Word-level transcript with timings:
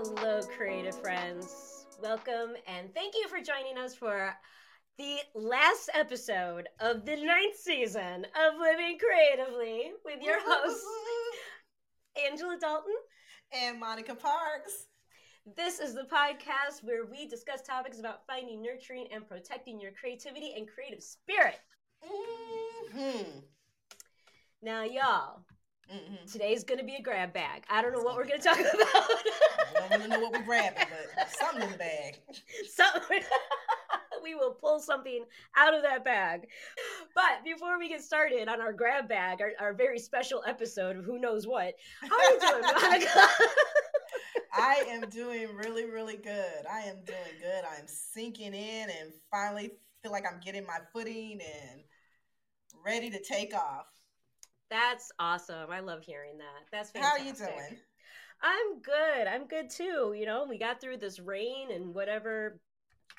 Hello, 0.00 0.40
creative 0.56 0.94
friends. 0.94 1.84
Welcome 2.00 2.54
and 2.68 2.94
thank 2.94 3.16
you 3.16 3.26
for 3.26 3.40
joining 3.40 3.76
us 3.76 3.96
for 3.96 4.32
the 4.96 5.16
last 5.34 5.90
episode 5.92 6.68
of 6.78 7.04
the 7.04 7.16
ninth 7.16 7.56
season 7.56 8.24
of 8.24 8.60
Living 8.60 8.96
Creatively 8.96 9.90
with 10.04 10.22
your 10.22 10.38
hosts, 10.40 10.84
Angela 12.30 12.56
Dalton 12.60 12.94
and 13.52 13.80
Monica 13.80 14.14
Parks. 14.14 14.86
This 15.56 15.80
is 15.80 15.94
the 15.94 16.04
podcast 16.04 16.84
where 16.84 17.04
we 17.04 17.26
discuss 17.26 17.62
topics 17.62 17.98
about 17.98 18.24
finding, 18.24 18.62
nurturing, 18.62 19.08
and 19.12 19.26
protecting 19.26 19.80
your 19.80 19.90
creativity 20.00 20.54
and 20.56 20.68
creative 20.68 21.02
spirit. 21.02 21.58
Mm-hmm. 22.04 23.40
Now, 24.62 24.84
y'all, 24.84 25.42
mm-hmm. 25.92 26.26
today's 26.30 26.64
going 26.64 26.78
to 26.78 26.84
be 26.84 26.96
a 26.96 27.02
grab 27.02 27.32
bag. 27.32 27.64
I 27.70 27.82
don't 27.82 27.92
know 27.92 28.02
what 28.02 28.16
we're 28.16 28.26
going 28.26 28.40
to 28.40 28.46
talk 28.48 28.58
about. 28.58 28.70
I 28.74 29.80
don't 29.80 29.90
really 29.90 30.08
know 30.08 30.20
what 30.20 30.32
we're 30.32 30.44
grabbing, 30.44 30.86
but 31.16 31.30
something 31.38 31.62
in 31.62 31.72
the 31.72 31.78
bag. 31.78 32.18
Something. 32.74 33.22
we 34.22 34.34
will 34.34 34.52
pull 34.52 34.80
something 34.80 35.24
out 35.56 35.74
of 35.74 35.82
that 35.82 36.04
bag. 36.04 36.48
But 37.14 37.44
before 37.44 37.78
we 37.78 37.88
get 37.88 38.02
started 38.02 38.48
on 38.48 38.60
our 38.60 38.72
grab 38.72 39.08
bag, 39.08 39.40
our, 39.40 39.52
our 39.60 39.74
very 39.74 39.98
special 39.98 40.42
episode 40.46 40.96
of 40.96 41.04
Who 41.04 41.18
Knows 41.18 41.46
What, 41.46 41.74
how 42.02 42.16
are 42.16 42.32
you 42.32 42.40
doing, 42.40 42.62
Monica? 42.82 43.28
I 44.52 44.84
am 44.88 45.08
doing 45.08 45.54
really, 45.54 45.84
really 45.84 46.16
good. 46.16 46.66
I 46.70 46.80
am 46.80 46.96
doing 47.04 47.38
good. 47.40 47.64
I'm 47.64 47.86
sinking 47.86 48.54
in 48.54 48.90
and 48.90 49.12
finally 49.30 49.72
feel 50.02 50.12
like 50.12 50.24
I'm 50.30 50.40
getting 50.40 50.66
my 50.66 50.78
footing 50.92 51.40
and 51.40 51.80
ready 52.84 53.10
to 53.10 53.22
take 53.22 53.54
off. 53.54 53.86
That's 54.70 55.10
awesome. 55.18 55.70
I 55.70 55.80
love 55.80 56.02
hearing 56.02 56.38
that. 56.38 56.66
That's 56.70 56.90
fantastic. 56.90 57.18
How 57.18 57.24
are 57.24 57.26
you 57.26 57.34
doing? 57.34 57.78
I'm 58.42 58.80
good. 58.80 59.26
I'm 59.26 59.46
good 59.46 59.70
too. 59.70 60.14
You 60.16 60.26
know, 60.26 60.46
we 60.48 60.58
got 60.58 60.80
through 60.80 60.98
this 60.98 61.18
rain 61.18 61.70
and 61.72 61.94
whatever 61.94 62.60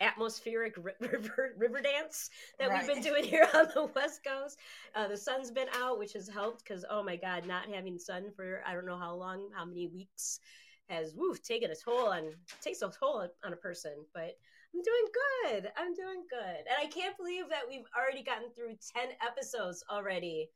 atmospheric 0.02 0.76
river 1.00 1.54
river 1.58 1.82
dance 1.82 2.30
that 2.58 2.70
right. 2.70 2.86
we've 2.86 2.96
been 2.96 3.04
doing 3.04 3.24
here 3.24 3.48
on 3.54 3.68
the 3.74 3.90
west 3.96 4.22
coast 4.26 4.58
uh, 4.96 5.08
the 5.08 5.18
sun's 5.18 5.52
been 5.52 5.68
out 5.76 6.00
which 6.00 6.14
has 6.14 6.30
helped 6.30 6.64
because 6.64 6.86
oh 6.90 7.04
my 7.04 7.18
god 7.18 7.46
not 7.46 7.68
having 7.68 8.00
sun 8.00 8.32
for 8.36 8.62
i 8.66 8.74
don't 8.74 8.86
know 8.86 8.98
how 8.98 9.14
long 9.14 9.50
how 9.54 9.66
many 9.66 9.88
weeks 9.88 10.40
has 10.88 11.14
woof 11.16 11.42
taken 11.44 11.70
a 11.72 11.76
toll 11.76 12.08
on 12.08 12.32
takes 12.62 12.82
a 12.82 12.90
toll 12.98 13.28
on 13.44 13.54
a 13.54 13.58
person 13.58 13.92
but 14.14 14.38
i'm 14.74 14.82
doing 14.82 15.06
good 15.52 15.72
i'm 15.78 15.94
doing 15.94 16.24
good 16.30 16.60
and 16.60 16.78
i 16.80 16.86
can't 16.86 17.18
believe 17.18 17.50
that 17.50 17.68
we've 17.68 17.86
already 17.98 18.24
gotten 18.24 18.50
through 18.52 18.76
10 18.96 19.10
episodes 19.26 19.84
already 19.92 20.50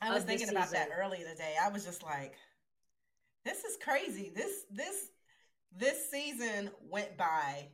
i 0.00 0.12
was 0.12 0.24
thinking 0.24 0.48
about 0.48 0.70
that 0.70 0.88
earlier 0.96 1.26
today 1.28 1.54
i 1.62 1.68
was 1.68 1.84
just 1.84 2.02
like 2.02 2.34
this 3.44 3.64
is 3.64 3.76
crazy 3.82 4.32
this 4.34 4.64
this 4.70 5.10
this 5.76 6.10
season 6.10 6.70
went 6.90 7.16
by 7.16 7.68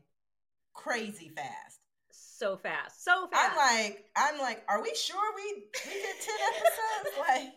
crazy 0.75 1.29
fast 1.29 1.83
so 2.43 2.57
fast, 2.57 3.05
so 3.05 3.29
fast. 3.31 3.55
I'm 3.55 3.57
like, 3.57 4.05
I'm 4.17 4.39
like, 4.41 4.65
are 4.67 4.83
we 4.83 4.93
sure 4.97 5.23
we 5.37 5.63
we 5.63 5.93
did 5.95 6.17
ten 6.19 6.35
episodes? 6.51 7.15
like, 7.23 7.55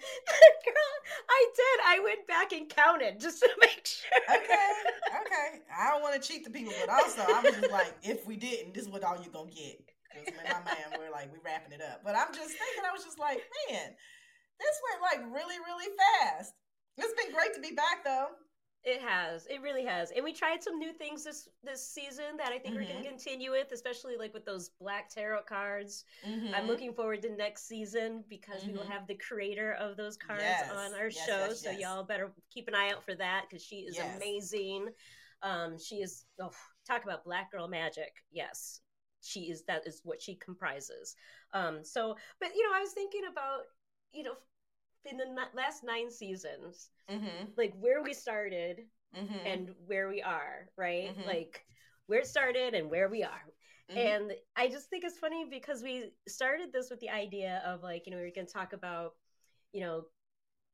girl, 0.62 0.96
I 1.28 1.46
did. 1.56 1.78
I 1.88 2.00
went 2.04 2.28
back 2.28 2.54
and 2.54 2.70
counted 2.70 3.20
just 3.20 3.40
to 3.40 3.50
make 3.62 3.82
sure. 3.84 4.38
Okay, 4.38 4.70
okay. 5.26 5.62
I 5.76 5.90
don't 5.90 6.04
want 6.04 6.22
to 6.22 6.28
cheat 6.28 6.44
the 6.44 6.52
people, 6.52 6.72
but 6.80 6.94
also 6.94 7.22
I 7.22 7.42
was 7.42 7.56
just 7.56 7.72
like, 7.72 7.96
if 8.04 8.28
we 8.28 8.36
didn't, 8.36 8.76
this 8.76 8.84
is 8.84 8.90
what 8.90 9.04
all 9.04 9.18
you're 9.18 9.34
gonna 9.34 9.50
get. 9.50 9.82
Because 10.14 10.34
me 10.34 10.40
and 10.46 10.64
my 10.64 10.72
man, 10.72 11.00
we're 11.00 11.12
like, 11.12 11.34
we 11.34 11.40
wrapping 11.44 11.74
it 11.74 11.82
up. 11.82 12.02
But 12.06 12.16
I'm 12.16 12.30
just 12.30 12.54
thinking, 12.54 12.86
I 12.88 12.94
was 12.94 13.04
just 13.04 13.18
like, 13.18 13.42
man, 13.70 13.90
this 14.60 14.76
went 14.90 15.02
like 15.02 15.34
really, 15.34 15.58
really 15.60 15.92
fast. 15.98 16.54
It's 16.98 17.14
been 17.22 17.34
great 17.34 17.54
to 17.54 17.62
be 17.62 17.76
back 17.76 18.04
though. 18.04 18.28
It 18.86 19.02
has. 19.02 19.48
It 19.48 19.64
really 19.64 19.84
has. 19.84 20.12
And 20.12 20.24
we 20.24 20.32
tried 20.32 20.62
some 20.62 20.78
new 20.78 20.94
things 20.94 21.24
this 21.24 21.50
this 21.64 21.90
season 21.90 22.38
that 22.38 22.50
I 22.50 22.60
think 22.60 22.76
mm-hmm. 22.76 22.76
we're 22.76 22.92
going 22.92 23.04
to 23.04 23.10
continue 23.10 23.50
with, 23.50 23.72
especially 23.72 24.16
like 24.16 24.32
with 24.32 24.46
those 24.46 24.70
black 24.80 25.10
tarot 25.10 25.42
cards. 25.50 26.06
Mm-hmm. 26.26 26.54
I'm 26.54 26.68
looking 26.68 26.94
forward 26.94 27.24
to 27.24 27.36
next 27.36 27.68
season 27.68 28.24
because 28.30 28.62
mm-hmm. 28.62 28.68
we 28.68 28.74
will 28.74 28.84
mm-hmm. 28.84 28.92
have 28.92 29.08
the 29.08 29.16
creator 29.16 29.74
of 29.74 29.98
those 29.98 30.18
cards 30.18 30.44
yes. 30.44 30.72
on 30.72 30.94
our 30.94 31.10
yes, 31.10 31.26
show. 31.26 31.46
Yes, 31.48 31.64
so 31.64 31.72
y'all 31.72 32.04
better 32.04 32.32
keep 32.54 32.68
an 32.68 32.76
eye 32.76 32.92
out 32.92 33.04
for 33.04 33.16
that 33.16 33.46
because 33.50 33.66
she 33.66 33.78
is 33.78 33.98
amazing. 33.98 34.90
Um, 35.42 35.80
she 35.80 35.96
is 35.96 36.26
oh, 36.40 36.52
talk 36.88 37.04
about 37.04 37.26
black 37.26 37.52
girl 37.52 37.68
magic. 37.68 38.14
Yes, 38.32 38.82
she 39.24 39.42
is. 39.46 39.64
That 39.68 39.88
is 39.88 40.02
what 40.04 40.22
she 40.22 40.36
comprises. 40.36 41.16
Um, 41.54 41.84
so, 41.84 42.16
but 42.40 42.50
you 42.56 42.64
know, 42.70 42.78
I 42.78 42.82
was 42.82 42.92
thinking 42.92 43.24
about 43.32 43.62
you 44.16 44.24
know 44.24 44.36
in 45.10 45.18
the 45.18 45.26
last 45.54 45.84
nine 45.84 46.10
seasons, 46.10 46.90
mm-hmm. 47.10 47.46
like 47.58 47.74
where 47.80 48.02
we 48.02 48.14
started 48.14 48.82
mm-hmm. 49.16 49.46
and 49.46 49.70
where 49.86 50.10
we 50.10 50.22
are, 50.22 50.68
right? 50.78 51.16
Mm-hmm. 51.16 51.28
Like 51.28 51.66
where 52.08 52.20
it 52.20 52.28
started 52.28 52.74
and 52.74 52.90
where 52.90 53.10
we 53.10 53.24
are. 53.24 53.46
Mm-hmm. 53.92 53.98
And 53.98 54.32
I 54.56 54.68
just 54.68 54.90
think 54.90 55.04
it's 55.04 55.20
funny 55.20 55.46
because 55.50 55.84
we 55.84 56.12
started 56.28 56.74
this 56.74 56.90
with 56.90 57.00
the 57.00 57.10
idea 57.10 57.62
of 57.66 57.84
like, 57.84 58.04
you 58.06 58.12
know, 58.12 58.18
we 58.18 58.24
are 58.24 58.32
going 58.34 58.48
to 58.48 58.54
talk 58.54 58.74
about, 58.74 59.12
you 59.74 59.82
know, 59.82 60.06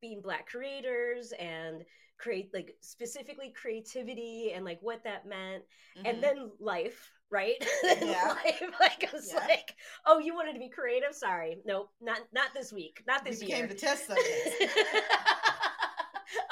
being 0.02 0.22
black 0.22 0.48
creators 0.48 1.34
and 1.38 1.84
create 2.18 2.52
like 2.54 2.76
specifically 2.82 3.54
creativity 3.60 4.52
and 4.54 4.64
like 4.64 4.78
what 4.82 5.04
that 5.04 5.28
meant 5.28 5.64
and 5.98 6.06
mm-hmm. 6.06 6.22
then 6.22 6.52
life 6.60 7.12
right? 7.32 7.56
Yeah. 8.02 8.36
like, 8.80 9.10
I 9.12 9.16
was 9.16 9.32
yeah. 9.34 9.40
like, 9.40 9.76
oh, 10.06 10.20
you 10.20 10.34
wanted 10.36 10.54
to 10.54 10.60
be 10.60 10.70
creative? 10.70 11.14
Sorry, 11.14 11.58
nope, 11.66 11.90
not 12.02 12.20
not 12.34 12.50
this 12.54 12.72
week, 12.74 13.04
not 13.08 13.24
this 13.24 13.42
we 13.42 13.48
year. 13.48 13.68
Became 13.68 13.70
the 13.70 13.76
test 13.76 14.08
subject 14.08 14.78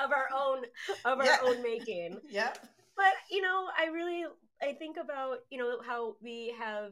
of 0.04 0.12
our 0.12 0.28
own 0.36 0.64
of 1.06 1.20
our 1.20 1.26
yeah. 1.26 1.38
own 1.44 1.62
making. 1.64 2.20
Yeah. 2.30 2.54
But 2.96 3.14
you 3.30 3.42
know, 3.42 3.68
I 3.78 3.86
really 3.86 4.26
I 4.62 4.74
think 4.74 4.98
about 4.98 5.40
you 5.50 5.58
know 5.58 5.78
how 5.86 6.16
we 6.22 6.54
have 6.60 6.92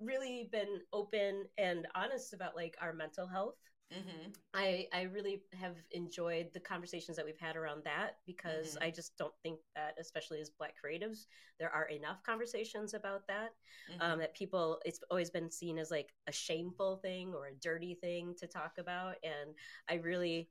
really 0.00 0.48
been 0.52 0.80
open 0.92 1.44
and 1.58 1.86
honest 1.94 2.34
about 2.34 2.56
like 2.56 2.76
our 2.80 2.92
mental 2.92 3.26
health 3.26 3.56
Mm-hmm. 3.92 4.30
I 4.54 4.88
I 4.92 5.02
really 5.02 5.42
have 5.52 5.76
enjoyed 5.92 6.48
the 6.52 6.60
conversations 6.60 7.16
that 7.16 7.26
we've 7.26 7.38
had 7.38 7.56
around 7.56 7.84
that 7.84 8.16
because 8.26 8.74
mm-hmm. 8.74 8.84
I 8.84 8.90
just 8.90 9.16
don't 9.18 9.34
think 9.42 9.60
that, 9.76 9.94
especially 10.00 10.40
as 10.40 10.50
Black 10.50 10.74
creatives, 10.82 11.26
there 11.58 11.70
are 11.70 11.86
enough 11.86 12.22
conversations 12.24 12.94
about 12.94 13.26
that. 13.28 13.52
Um, 13.90 13.98
mm-hmm. 13.98 14.12
Um, 14.12 14.18
that 14.20 14.34
people, 14.34 14.80
it's 14.84 15.00
always 15.10 15.30
been 15.30 15.50
seen 15.50 15.78
as 15.78 15.90
like 15.90 16.12
a 16.26 16.32
shameful 16.32 16.96
thing 16.96 17.34
or 17.34 17.46
a 17.46 17.54
dirty 17.60 17.94
thing 17.94 18.34
to 18.38 18.46
talk 18.46 18.78
about, 18.78 19.16
and 19.22 19.54
I 19.88 19.94
really 19.94 20.48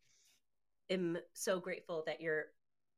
am 0.89 1.17
so 1.33 1.59
grateful 1.59 2.03
that 2.05 2.21
you're 2.21 2.45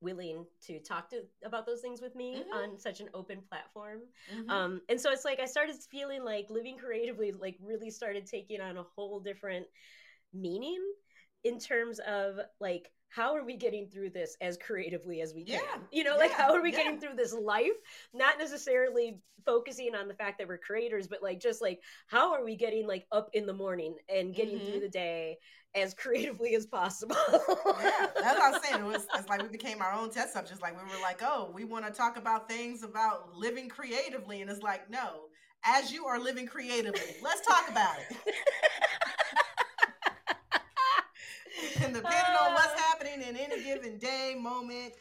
willing 0.02 0.46
to 0.62 0.80
talk 0.80 1.10
to 1.10 1.24
about 1.46 1.66
those 1.66 1.82
things 1.82 2.02
with 2.02 2.16
me 2.16 2.36
mm-hmm. 2.36 2.54
on 2.54 2.78
such 2.78 3.00
an 3.00 3.10
open 3.14 3.40
platform 3.50 4.02
mm-hmm. 4.34 4.50
um, 4.50 4.82
and 4.90 5.00
so 5.00 5.10
it's 5.10 5.24
like 5.24 5.40
i 5.40 5.46
started 5.46 5.76
feeling 5.90 6.24
like 6.24 6.46
living 6.50 6.78
creatively 6.78 7.32
like 7.32 7.56
really 7.64 7.90
started 7.90 8.26
taking 8.26 8.60
on 8.60 8.78
a 8.78 8.84
whole 8.84 9.20
different 9.20 9.66
meaning 10.36 10.82
in 11.44 11.60
terms 11.60 12.00
of 12.00 12.40
like 12.60 12.92
how 13.10 13.34
are 13.34 13.46
we 13.46 13.56
getting 13.56 13.88
through 13.88 14.10
this 14.10 14.36
as 14.42 14.58
creatively 14.58 15.22
as 15.22 15.34
we 15.34 15.46
can? 15.46 15.62
Yeah, 15.62 15.80
you 15.92 16.04
know 16.04 16.14
yeah, 16.14 16.20
like 16.20 16.32
how 16.32 16.54
are 16.54 16.62
we 16.62 16.72
yeah. 16.72 16.84
getting 16.84 17.00
through 17.00 17.16
this 17.16 17.34
life? 17.34 17.72
Not 18.14 18.38
necessarily 18.38 19.20
focusing 19.46 19.96
on 19.96 20.08
the 20.08 20.14
fact 20.14 20.40
that 20.40 20.48
we're 20.48 20.58
creators 20.58 21.08
but 21.08 21.22
like 21.22 21.40
just 21.40 21.62
like 21.62 21.80
how 22.08 22.34
are 22.34 22.44
we 22.44 22.56
getting 22.56 22.88
like 22.88 23.06
up 23.12 23.30
in 23.34 23.46
the 23.46 23.54
morning 23.54 23.96
and 24.10 24.34
getting 24.34 24.58
mm-hmm. 24.58 24.72
through 24.72 24.80
the 24.80 24.90
day 24.90 25.38
as 25.76 25.94
creatively 25.94 26.56
as 26.56 26.66
possible? 26.66 27.16
Yeah. 27.30 28.08
That's 28.20 28.40
what 28.40 28.56
i'm 28.56 28.62
saying. 28.62 28.82
It 28.82 28.88
was 28.88 29.08
it's 29.16 29.30
like 29.30 29.42
we 29.42 29.50
became 29.50 29.82
our 29.82 29.94
own 29.94 30.10
test 30.10 30.34
subjects. 30.34 30.62
Like 30.62 30.76
we 30.76 30.84
were 30.84 31.02
like 31.02 31.22
oh 31.24 31.52
we 31.54 31.64
want 31.64 31.86
to 31.86 31.92
talk 31.92 32.18
about 32.18 32.50
things 32.50 32.84
about 32.84 33.36
living 33.36 33.70
creatively 33.70 34.42
and 34.42 34.50
it's 34.50 34.62
like 34.62 34.90
no. 34.90 35.26
As 35.68 35.92
you 35.92 36.06
are 36.06 36.20
living 36.20 36.48
creatively 36.48 37.16
let's 37.24 37.46
talk 37.46 37.70
about 37.70 37.96
it 38.00 38.34
and 41.84 41.85
depending 41.96 42.36
on 42.42 42.54
what's 42.54 42.80
happening 42.88 43.22
in 43.28 43.36
any 43.38 43.64
given 43.64 43.98
day, 43.98 44.36
moment, 44.40 44.94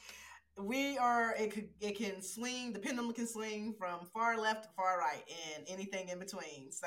we 0.58 0.96
are 0.98 1.34
it 1.38 1.52
could 1.52 1.68
it 1.80 1.96
can 1.96 2.22
swing 2.22 2.72
the 2.72 2.78
pendulum 2.78 3.12
can 3.12 3.26
swing 3.26 3.74
from 3.78 4.06
far 4.12 4.38
left 4.38 4.64
to 4.64 4.68
far 4.76 4.98
right 4.98 5.24
and 5.54 5.66
anything 5.68 6.08
in 6.08 6.18
between. 6.18 6.70
So 6.70 6.86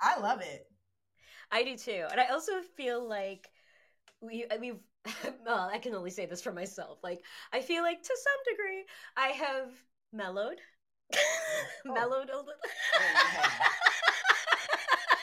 i 0.00 0.18
love 0.18 0.40
it. 0.40 0.66
I 1.52 1.62
do 1.62 1.76
too 1.76 2.06
and 2.10 2.20
i 2.20 2.26
also 2.26 2.52
feel 2.76 3.08
like 3.08 3.48
we 4.20 4.46
we've 4.60 4.80
well 5.46 5.70
i 5.72 5.78
can 5.78 5.94
only 5.94 6.10
say 6.10 6.26
this 6.26 6.42
for 6.42 6.52
myself 6.52 6.98
like 7.02 7.24
i 7.52 7.60
feel 7.60 7.82
like 7.82 8.02
to 8.02 8.16
some 8.16 8.54
degree 8.54 8.84
i 9.16 9.28
have 9.28 9.70
mellowed. 10.12 10.58
Oh. 11.88 11.94
mellowed 11.94 12.28
a 12.28 12.36
little. 12.36 12.52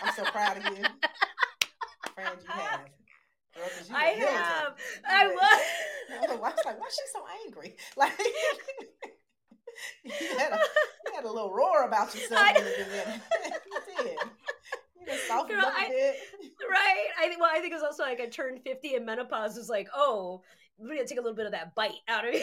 I'm 0.01 0.13
so 0.13 0.24
proud 0.25 0.57
of 0.57 0.63
you. 0.65 0.83
Friend 2.15 2.38
you 2.42 2.50
have 2.50 2.81
I 3.94 4.06
have. 4.06 4.75
I 5.07 5.27
was. 5.27 5.62
I 6.12 6.27
was 6.31 6.65
like, 6.65 6.80
why 6.80 6.88
is 6.88 6.94
she 6.94 7.01
so 7.12 7.25
angry? 7.45 7.75
Like, 7.98 8.12
you, 10.04 10.12
had 10.38 10.51
a, 10.54 10.59
you 11.06 11.13
had 11.15 11.24
a 11.25 11.31
little 11.31 11.54
roar 11.54 11.83
about 11.86 12.13
yourself 12.15 12.42
I, 12.42 12.50
in 12.50 12.63
the 12.63 12.71
beginning. 12.71 13.21
you 13.98 14.04
did. 14.04 14.18
You 15.00 15.06
just 15.06 15.27
softened 15.27 15.59
Girl, 15.59 15.71
I, 15.71 16.15
right. 16.69 17.07
I 17.19 17.27
think. 17.27 17.39
Well, 17.39 17.51
I 17.54 17.59
think 17.59 17.74
it's 17.74 17.83
also 17.83 18.04
like 18.04 18.19
I 18.19 18.27
turned 18.27 18.62
fifty 18.63 18.95
and 18.95 19.06
menopause 19.06 19.56
was 19.56 19.69
like, 19.69 19.88
oh, 19.95 20.42
we're 20.77 20.95
gonna 20.95 21.07
take 21.07 21.19
a 21.19 21.21
little 21.21 21.36
bit 21.36 21.45
of 21.45 21.51
that 21.51 21.75
bite 21.75 21.92
out 22.07 22.27
of 22.27 22.33
you. 22.33 22.42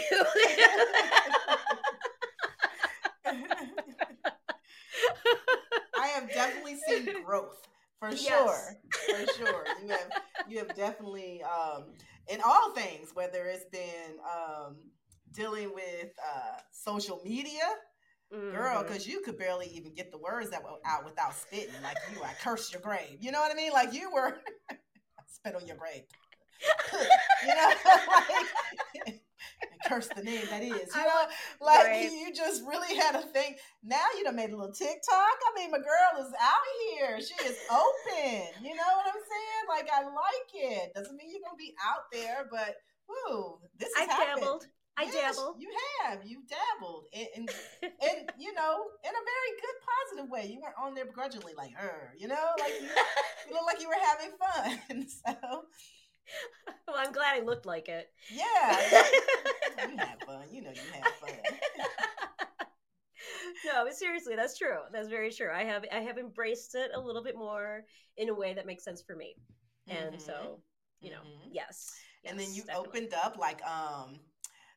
I 5.96 6.06
have 6.08 6.28
definitely 6.32 6.76
seen 6.86 7.24
growth 7.24 7.66
for 8.10 8.16
yes. 8.16 8.26
sure. 8.28 9.26
For 9.26 9.32
sure, 9.38 9.64
you 9.82 9.88
have 9.88 10.22
you 10.48 10.58
have 10.58 10.74
definitely 10.74 11.42
um, 11.42 11.84
in 12.28 12.40
all 12.44 12.72
things, 12.72 13.10
whether 13.14 13.44
it's 13.46 13.64
been 13.66 14.18
um, 14.24 14.76
dealing 15.32 15.72
with 15.74 16.10
uh, 16.18 16.58
social 16.70 17.20
media. 17.24 17.62
Mm-hmm. 18.34 18.56
Girl, 18.56 18.82
because 18.82 19.06
you 19.06 19.20
could 19.20 19.38
barely 19.38 19.66
even 19.66 19.94
get 19.94 20.10
the 20.10 20.18
words 20.18 20.50
that 20.50 20.62
were 20.62 20.70
out 20.84 21.04
without 21.04 21.34
spitting. 21.34 21.74
Like 21.82 21.96
you, 22.12 22.22
I 22.22 22.32
curse 22.42 22.72
your 22.72 22.80
grave. 22.80 23.18
You 23.20 23.30
know 23.30 23.40
what 23.40 23.52
I 23.52 23.54
mean? 23.54 23.70
Like 23.72 23.92
you 23.92 24.10
were 24.12 24.38
spit 25.28 25.54
on 25.54 25.66
your 25.66 25.76
grave. 25.76 26.02
you 26.92 27.54
know, 27.54 27.68
like 27.68 28.46
curse 29.84 30.08
the 30.08 30.22
name 30.22 30.44
that 30.50 30.62
is. 30.62 30.94
You 30.94 31.02
know, 31.02 31.24
like 31.60 31.86
right. 31.86 32.10
you, 32.10 32.10
you, 32.10 32.34
just 32.34 32.62
really 32.66 32.96
had 32.96 33.14
a 33.16 33.22
thing. 33.22 33.56
Now 33.82 34.04
you 34.16 34.24
done 34.24 34.36
made 34.36 34.50
a 34.50 34.56
little 34.56 34.72
TikTok. 34.72 35.00
I 35.10 35.50
mean, 35.56 35.70
my 35.70 35.78
girl 35.78 36.24
is 36.24 36.32
out 36.40 36.66
here. 36.90 37.20
She 37.20 37.34
is 37.46 37.56
open. 37.70 38.42
You 38.62 38.74
know 38.74 38.90
what 38.96 39.06
I'm 39.06 39.22
saying? 39.22 39.64
Like 39.68 39.88
I 39.92 40.04
like 40.04 40.50
it. 40.54 40.94
Doesn't 40.94 41.16
mean 41.16 41.30
you're 41.30 41.42
gonna 41.44 41.56
be 41.58 41.74
out 41.84 42.10
there, 42.12 42.48
but 42.50 42.76
whoo, 43.08 43.58
this 43.78 43.88
is 43.88 43.94
I 43.98 44.04
happened. 44.04 44.40
dabbled. 44.40 44.66
I 44.96 45.04
yes, 45.04 45.36
dabbled. 45.36 45.56
You 45.58 45.70
have. 46.02 46.20
You 46.24 46.42
dabbled. 46.46 47.06
And, 47.12 47.26
and, 47.36 47.50
and, 47.82 48.32
you 48.38 48.54
know, 48.54 48.74
in 49.02 49.10
a 49.10 49.24
very 49.26 49.52
good, 49.60 49.76
positive 49.82 50.30
way. 50.30 50.46
You 50.46 50.60
weren't 50.60 50.76
on 50.80 50.94
there 50.94 51.06
begrudgingly 51.06 51.54
like 51.56 51.72
her, 51.74 52.12
you 52.16 52.28
know? 52.28 52.46
Like 52.60 52.72
you, 52.80 52.86
you 53.48 53.54
look 53.54 53.66
like 53.66 53.80
you 53.80 53.88
were 53.88 53.94
having 54.00 54.32
fun. 54.38 55.06
So 55.26 55.64
well, 56.88 56.96
I'm 56.98 57.12
glad 57.12 57.36
I 57.36 57.44
looked 57.44 57.66
like 57.66 57.88
it. 57.88 58.08
Yeah. 58.32 58.80
you 59.90 59.96
had 59.96 60.22
fun. 60.26 60.44
You 60.52 60.62
know 60.62 60.70
you 60.70 60.80
had 60.92 61.06
fun. 61.20 61.30
no, 63.66 63.84
but 63.84 63.94
seriously, 63.94 64.36
that's 64.36 64.58
true. 64.58 64.78
That's 64.92 65.08
very 65.08 65.30
true. 65.30 65.50
I 65.52 65.64
have 65.64 65.84
I 65.92 66.00
have 66.00 66.18
embraced 66.18 66.74
it 66.74 66.90
a 66.94 67.00
little 67.00 67.22
bit 67.22 67.36
more 67.36 67.84
in 68.16 68.28
a 68.28 68.34
way 68.34 68.54
that 68.54 68.66
makes 68.66 68.84
sense 68.84 69.02
for 69.02 69.16
me. 69.16 69.34
And 69.88 70.14
mm-hmm. 70.14 70.20
so, 70.20 70.60
you 71.00 71.10
know, 71.10 71.18
mm-hmm. 71.18 71.50
yes, 71.52 71.92
yes. 72.22 72.32
And 72.32 72.40
then 72.40 72.52
you 72.54 72.62
definitely. 72.62 72.88
opened 72.88 73.14
up 73.14 73.36
like 73.38 73.60
um 73.66 74.20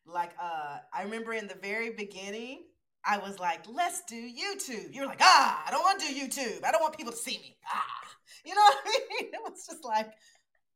like 0.06 0.32
uh 0.42 0.78
I 0.94 1.04
remember 1.04 1.34
in 1.34 1.48
the 1.48 1.58
very 1.62 1.92
beginning 1.92 2.64
I 3.06 3.20
was 3.20 3.40
like, 3.40 3.62
let's 3.72 4.02
do 4.04 4.16
YouTube. 4.16 4.94
You're 4.94 5.06
like, 5.06 5.22
ah, 5.22 5.64
I 5.66 5.72
don't 5.72 5.82
want 5.82 6.02
to 6.02 6.08
do 6.08 6.14
YouTube. 6.14 6.66
I 6.66 6.72
don't 6.72 6.82
want 6.82 6.98
people 6.98 7.14
to 7.14 7.18
see 7.18 7.38
me. 7.38 7.58
Ah. 7.66 8.08
You 8.44 8.54
know 8.54 8.62
what 8.62 8.78
I 8.86 8.90
mean? 8.90 9.30
It 9.34 9.40
was 9.44 9.66
just 9.66 9.86
like, 9.86 10.12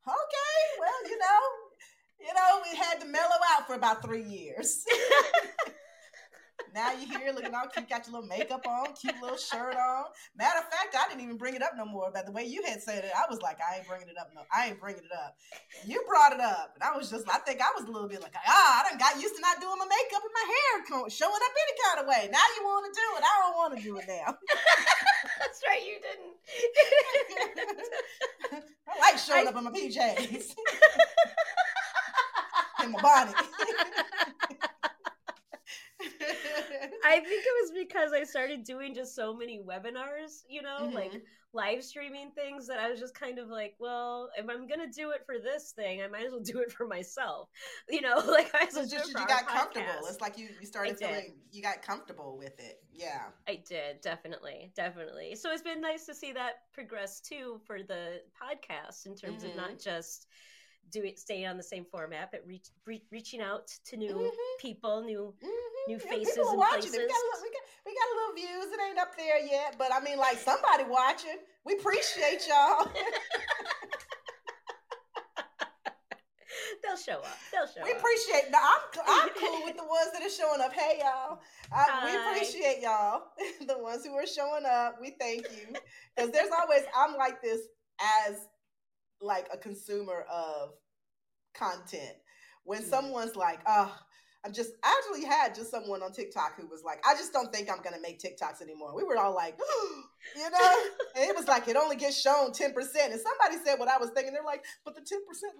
okay, 0.07 0.61
well, 0.79 1.09
you 1.09 1.17
know, 1.17 1.39
you 2.19 2.33
know, 2.33 2.61
we 2.69 2.77
had 2.77 2.99
to 3.01 3.07
mellow 3.07 3.37
out 3.53 3.67
for 3.67 3.75
about 3.75 4.03
three 4.03 4.23
years. 4.23 4.83
now 6.73 6.91
you're 6.93 7.19
here 7.19 7.31
looking 7.33 7.53
all 7.53 7.67
cute, 7.67 7.89
got 7.89 8.07
your 8.07 8.19
little 8.19 8.29
makeup 8.29 8.65
on, 8.67 8.93
cute 8.93 9.15
little 9.21 9.37
shirt 9.37 9.75
on. 9.75 10.05
Matter 10.35 10.59
of 10.59 10.65
fact, 10.65 10.95
I 10.95 11.07
didn't 11.09 11.23
even 11.23 11.37
bring 11.37 11.55
it 11.55 11.61
up 11.63 11.73
no 11.77 11.85
more. 11.85 12.11
But 12.13 12.25
the 12.25 12.31
way 12.31 12.45
you 12.45 12.63
had 12.65 12.81
said 12.81 13.03
it, 13.03 13.11
I 13.15 13.23
was 13.29 13.41
like, 13.41 13.57
I 13.59 13.77
ain't 13.77 13.87
bringing 13.87 14.09
it 14.09 14.17
up. 14.19 14.29
No, 14.35 14.41
I 14.53 14.67
ain't 14.67 14.79
bringing 14.79 15.03
it 15.03 15.11
up. 15.11 15.35
You 15.85 16.03
brought 16.07 16.33
it 16.33 16.39
up, 16.39 16.73
and 16.75 16.83
I 16.83 16.95
was 16.95 17.09
just, 17.09 17.29
I 17.29 17.39
think 17.39 17.61
I 17.61 17.71
was 17.77 17.87
a 17.87 17.91
little 17.91 18.07
bit 18.07 18.21
like, 18.21 18.35
ah, 18.35 18.83
I 18.83 18.89
done 18.89 18.99
got 18.99 19.21
used 19.21 19.35
to 19.35 19.41
not 19.41 19.59
doing 19.61 19.77
my 19.77 19.85
makeup 19.85 20.23
and 20.23 20.33
my 20.33 20.47
hair 20.47 21.09
showing 21.09 21.33
up 21.33 21.53
any 21.55 21.75
kind 21.85 21.99
of 22.01 22.07
way. 22.07 22.29
Now 22.31 22.45
you 22.57 22.63
want 22.63 22.85
to 22.85 22.91
do 22.99 23.07
it. 23.17 23.23
I 23.23 23.35
don't 23.41 23.55
want 23.57 23.77
to 23.77 23.83
do 23.83 23.97
it 23.97 24.05
now. 24.07 24.37
That's 25.39 25.61
right, 25.67 25.83
you 25.85 25.99
didn't. 25.99 26.35
I 28.87 28.99
like 28.99 29.17
showing 29.19 29.47
I... 29.47 29.49
up 29.49 29.57
in 29.57 29.63
my 29.63 29.71
PJs. 29.71 30.55
in 32.83 32.91
my 32.91 33.01
body. 33.01 33.31
I 37.03 37.19
think 37.19 37.43
it 37.45 37.55
was 37.61 37.71
because 37.85 38.11
I 38.13 38.23
started 38.23 38.63
doing 38.63 38.93
just 38.93 39.15
so 39.15 39.35
many 39.35 39.59
webinars, 39.59 40.43
you 40.47 40.61
know, 40.61 40.79
mm-hmm. 40.83 40.95
like 40.95 41.21
live 41.53 41.83
streaming 41.83 42.31
things 42.31 42.67
that 42.67 42.79
I 42.79 42.89
was 42.89 42.99
just 42.99 43.13
kind 43.13 43.37
of 43.37 43.49
like, 43.49 43.75
well, 43.79 44.29
if 44.37 44.45
I'm 44.49 44.67
gonna 44.67 44.91
do 44.91 45.11
it 45.11 45.23
for 45.25 45.35
this 45.37 45.73
thing, 45.75 46.01
I 46.01 46.07
might 46.07 46.25
as 46.25 46.31
well 46.31 46.41
do 46.41 46.59
it 46.59 46.71
for 46.71 46.87
myself. 46.87 47.49
You 47.89 48.01
know, 48.01 48.21
like 48.25 48.53
I 48.55 48.65
was 48.65 48.89
just 48.89 49.09
you 49.09 49.13
got 49.13 49.29
podcast. 49.29 49.47
comfortable. 49.47 50.07
It's 50.07 50.21
like 50.21 50.37
you 50.37 50.49
you 50.59 50.67
started 50.67 50.97
feeling 50.97 51.35
you 51.51 51.61
got 51.61 51.81
comfortable 51.81 52.37
with 52.37 52.57
it. 52.59 52.81
Yeah. 52.93 53.23
I 53.47 53.61
did, 53.67 54.01
definitely. 54.01 54.71
Definitely. 54.75 55.35
So 55.35 55.51
it's 55.51 55.61
been 55.61 55.81
nice 55.81 56.05
to 56.05 56.15
see 56.15 56.31
that 56.33 56.63
progress 56.73 57.19
too 57.19 57.59
for 57.65 57.79
the 57.83 58.21
podcast 58.41 59.05
in 59.05 59.15
terms 59.15 59.43
mm-hmm. 59.43 59.51
of 59.51 59.55
not 59.57 59.79
just 59.79 60.27
doing 60.91 61.13
staying 61.15 61.47
on 61.47 61.57
the 61.57 61.63
same 61.63 61.85
format, 61.85 62.29
but 62.31 62.43
reach, 62.45 62.67
re- 62.85 63.03
reaching 63.11 63.41
out 63.41 63.67
to 63.85 63.97
new 63.97 64.13
mm-hmm. 64.13 64.57
people, 64.59 65.03
new 65.03 65.33
mm-hmm. 65.43 65.91
new 65.91 65.99
faces 65.99 66.37
yeah, 66.37 66.43
and 66.49 66.61
places. 66.61 66.91
We 66.91 66.97
got, 66.99 67.07
little, 67.07 67.41
we, 67.41 67.49
got, 67.49 67.63
we 67.85 67.91
got 67.95 68.07
a 68.07 68.15
little 68.15 68.35
views. 68.35 68.73
It 68.73 68.79
ain't 68.87 68.99
up 68.99 69.15
there 69.17 69.45
yet, 69.45 69.75
but 69.77 69.93
I 69.93 70.01
mean, 70.03 70.17
like 70.17 70.37
somebody 70.37 70.83
watching. 70.87 71.37
We 71.65 71.73
appreciate 71.73 72.47
y'all. 72.47 72.91
They'll 76.83 76.97
show 76.97 77.19
up. 77.19 77.37
They'll 77.51 77.67
show 77.67 77.83
we 77.83 77.91
up. 77.91 77.99
appreciate. 77.99 78.51
Now 78.51 78.59
I'm 78.59 78.81
I'm 79.07 79.29
cool 79.39 79.63
with 79.65 79.77
the 79.77 79.83
ones 79.83 80.11
that 80.13 80.21
are 80.21 80.29
showing 80.29 80.61
up. 80.61 80.73
Hey 80.73 80.99
y'all, 80.99 81.39
I, 81.71 82.05
we 82.05 82.17
appreciate 82.17 82.81
y'all. 82.81 83.23
the 83.67 83.77
ones 83.77 84.05
who 84.05 84.13
are 84.13 84.27
showing 84.27 84.65
up, 84.65 84.97
we 84.99 85.15
thank 85.19 85.43
you 85.51 85.75
because 86.15 86.31
there's 86.31 86.51
always 86.51 86.83
I'm 86.95 87.15
like 87.17 87.41
this 87.41 87.61
as 88.27 88.47
like 89.21 89.47
a 89.53 89.57
consumer 89.57 90.25
of 90.31 90.71
content. 91.53 92.15
When 92.63 92.81
mm. 92.81 92.89
someone's 92.89 93.35
like, 93.35 93.59
oh, 93.65 93.95
I'm 94.43 94.53
just 94.53 94.71
I 94.83 94.99
actually 94.99 95.27
had 95.27 95.53
just 95.53 95.69
someone 95.69 96.01
on 96.01 96.11
TikTok 96.11 96.59
who 96.59 96.65
was 96.65 96.81
like, 96.83 96.99
I 97.05 97.13
just 97.13 97.31
don't 97.31 97.53
think 97.53 97.69
I'm 97.69 97.81
gonna 97.83 98.01
make 98.01 98.19
TikToks 98.19 98.61
anymore. 98.61 98.95
We 98.95 99.03
were 99.03 99.17
all 99.17 99.35
like, 99.35 99.55
you 100.35 100.49
know, 100.49 100.75
and 101.15 101.29
it 101.29 101.35
was 101.35 101.47
like 101.47 101.67
it 101.67 101.75
only 101.75 101.95
gets 101.95 102.19
shown 102.19 102.51
10%. 102.51 102.73
And 102.73 103.21
somebody 103.21 103.63
said 103.63 103.77
what 103.77 103.87
I 103.87 103.97
was 103.97 104.09
thinking. 104.15 104.33
They're 104.33 104.43
like, 104.43 104.65
but 104.83 104.95
the 104.95 105.01
10% 105.01 105.05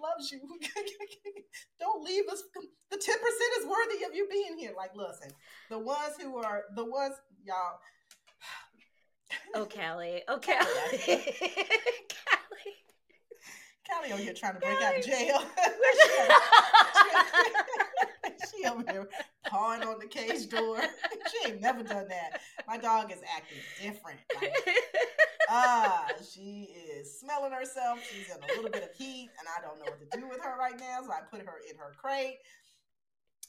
loves 0.02 0.32
you. 0.32 0.40
don't 1.80 2.02
leave 2.02 2.24
us. 2.28 2.42
The 2.90 2.96
10% 2.96 2.98
is 2.98 3.66
worthy 3.66 4.04
of 4.04 4.14
you 4.14 4.26
being 4.30 4.58
here. 4.58 4.72
Like, 4.76 4.96
listen, 4.96 5.30
the 5.70 5.78
ones 5.78 6.14
who 6.20 6.36
are 6.38 6.64
the 6.74 6.84
ones, 6.84 7.14
y'all. 7.44 7.78
Oh, 9.54 9.64
Callie. 9.64 10.22
Oh, 10.28 10.38
Callie. 10.38 11.24
Callie 13.88 14.12
over 14.12 14.22
here 14.22 14.34
trying 14.34 14.54
to 14.54 14.60
break 14.60 14.78
Callie. 14.78 14.86
out 14.86 14.98
of 14.98 15.04
jail. 15.04 15.42
she, 18.50 18.66
over 18.66 18.84
here 18.90 19.08
pawing 19.46 19.82
on 19.82 19.98
the 19.98 20.06
cage 20.06 20.48
door. 20.48 20.78
she 21.30 21.50
ain't 21.50 21.60
never 21.60 21.82
done 21.82 22.08
that. 22.08 22.40
My 22.66 22.78
dog 22.78 23.10
is 23.10 23.18
acting 23.36 23.58
different. 23.80 24.18
Like, 24.40 24.54
ah, 25.48 26.06
she 26.32 26.68
is 26.98 27.20
smelling 27.20 27.52
herself. 27.52 27.98
She's 28.10 28.28
in 28.28 28.42
a 28.42 28.56
little 28.56 28.70
bit 28.70 28.82
of 28.82 28.94
heat, 28.96 29.30
and 29.38 29.48
I 29.56 29.60
don't 29.60 29.78
know 29.78 29.90
what 29.90 30.10
to 30.10 30.18
do 30.18 30.28
with 30.28 30.40
her 30.40 30.56
right 30.58 30.78
now. 30.78 31.00
So 31.04 31.12
I 31.12 31.20
put 31.30 31.40
her 31.40 31.60
in 31.68 31.76
her 31.76 31.92
crate. 31.96 32.38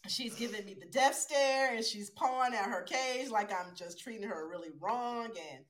She's 0.08 0.36
giving 0.36 0.66
me 0.66 0.76
the 0.78 0.88
death 0.88 1.16
stare, 1.16 1.76
and 1.76 1.86
she's 1.86 2.10
pawing 2.10 2.54
at 2.54 2.66
her 2.66 2.82
cage 2.82 3.30
like 3.30 3.54
I'm 3.54 3.74
just 3.76 4.02
treating 4.02 4.28
her 4.28 4.50
really 4.50 4.72
wrong. 4.82 5.28
And 5.28 5.64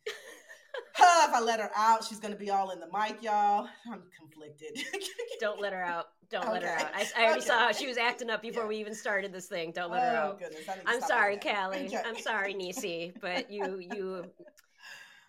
if 0.75 1.33
I 1.33 1.41
let 1.41 1.59
her 1.59 1.71
out, 1.75 2.03
she's 2.03 2.19
gonna 2.19 2.35
be 2.35 2.49
all 2.49 2.71
in 2.71 2.79
the 2.79 2.87
mic, 2.87 3.21
y'all. 3.21 3.67
I'm 3.91 4.03
conflicted. 4.17 4.77
Don't 5.39 5.59
let 5.59 5.73
her 5.73 5.83
out. 5.83 6.07
Don't 6.29 6.43
okay. 6.43 6.53
let 6.53 6.63
her 6.63 6.69
out. 6.69 6.91
I, 6.93 7.07
I 7.17 7.23
already 7.25 7.39
okay. 7.39 7.47
saw 7.47 7.59
how 7.59 7.71
she 7.71 7.87
was 7.87 7.97
acting 7.97 8.29
up 8.29 8.41
before 8.41 8.63
yeah. 8.63 8.69
we 8.69 8.77
even 8.77 8.95
started 8.95 9.31
this 9.31 9.47
thing. 9.47 9.71
Don't 9.71 9.91
let 9.91 10.01
oh, 10.01 10.09
her 10.09 10.17
out. 10.17 10.39
Goodness, 10.39 10.67
I'm 10.85 11.01
sorry, 11.01 11.37
Callie. 11.37 11.87
Okay. 11.87 12.01
I'm 12.05 12.17
sorry, 12.19 12.53
Nisi, 12.53 13.13
but 13.21 13.51
you 13.51 13.79
you 13.79 14.25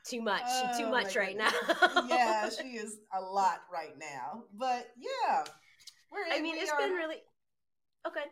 too 0.05 0.21
much. 0.21 0.43
Oh, 0.47 0.79
too 0.79 0.89
much 0.89 1.17
right 1.17 1.37
now. 1.37 1.51
yeah, 2.09 2.49
she 2.63 2.69
is 2.69 2.99
a 3.17 3.21
lot 3.21 3.63
right 3.73 3.95
now. 3.99 4.45
But 4.55 4.91
yeah, 4.97 5.45
we're. 6.11 6.25
I 6.33 6.41
mean, 6.41 6.55
we 6.55 6.61
it's 6.61 6.71
are... 6.71 6.79
been 6.79 6.93
really 6.93 7.17
okay. 8.07 8.25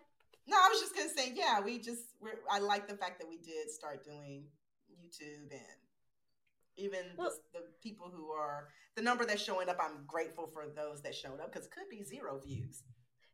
No, 0.47 0.57
I 0.57 0.69
was 0.69 0.81
just 0.81 0.95
gonna 0.97 1.09
say, 1.09 1.33
yeah, 1.35 1.61
we 1.61 1.79
just. 1.79 2.03
We're, 2.21 2.41
I 2.51 2.59
like 2.59 2.89
the 2.89 2.97
fact 2.97 3.21
that 3.21 3.29
we 3.29 3.39
did 3.39 3.71
start 3.71 4.05
doing 4.05 4.45
YouTube 4.91 5.51
and 5.51 5.82
even 6.77 7.01
well, 7.17 7.33
the, 7.53 7.61
the, 7.61 7.67
people 7.83 8.11
who 8.15 8.31
are 8.31 8.69
the 8.97 9.03
number 9.03 9.25
that's 9.25 9.43
showing 9.43 9.69
up 9.69 9.79
i'm 9.81 10.05
grateful 10.07 10.47
for 10.47 10.67
those 10.75 11.03
that 11.03 11.15
showed 11.15 11.41
up 11.41 11.53
because 11.53 11.67
it 11.67 11.73
could 11.73 11.89
be 11.91 12.03
zero 12.03 12.41
views. 12.45 12.83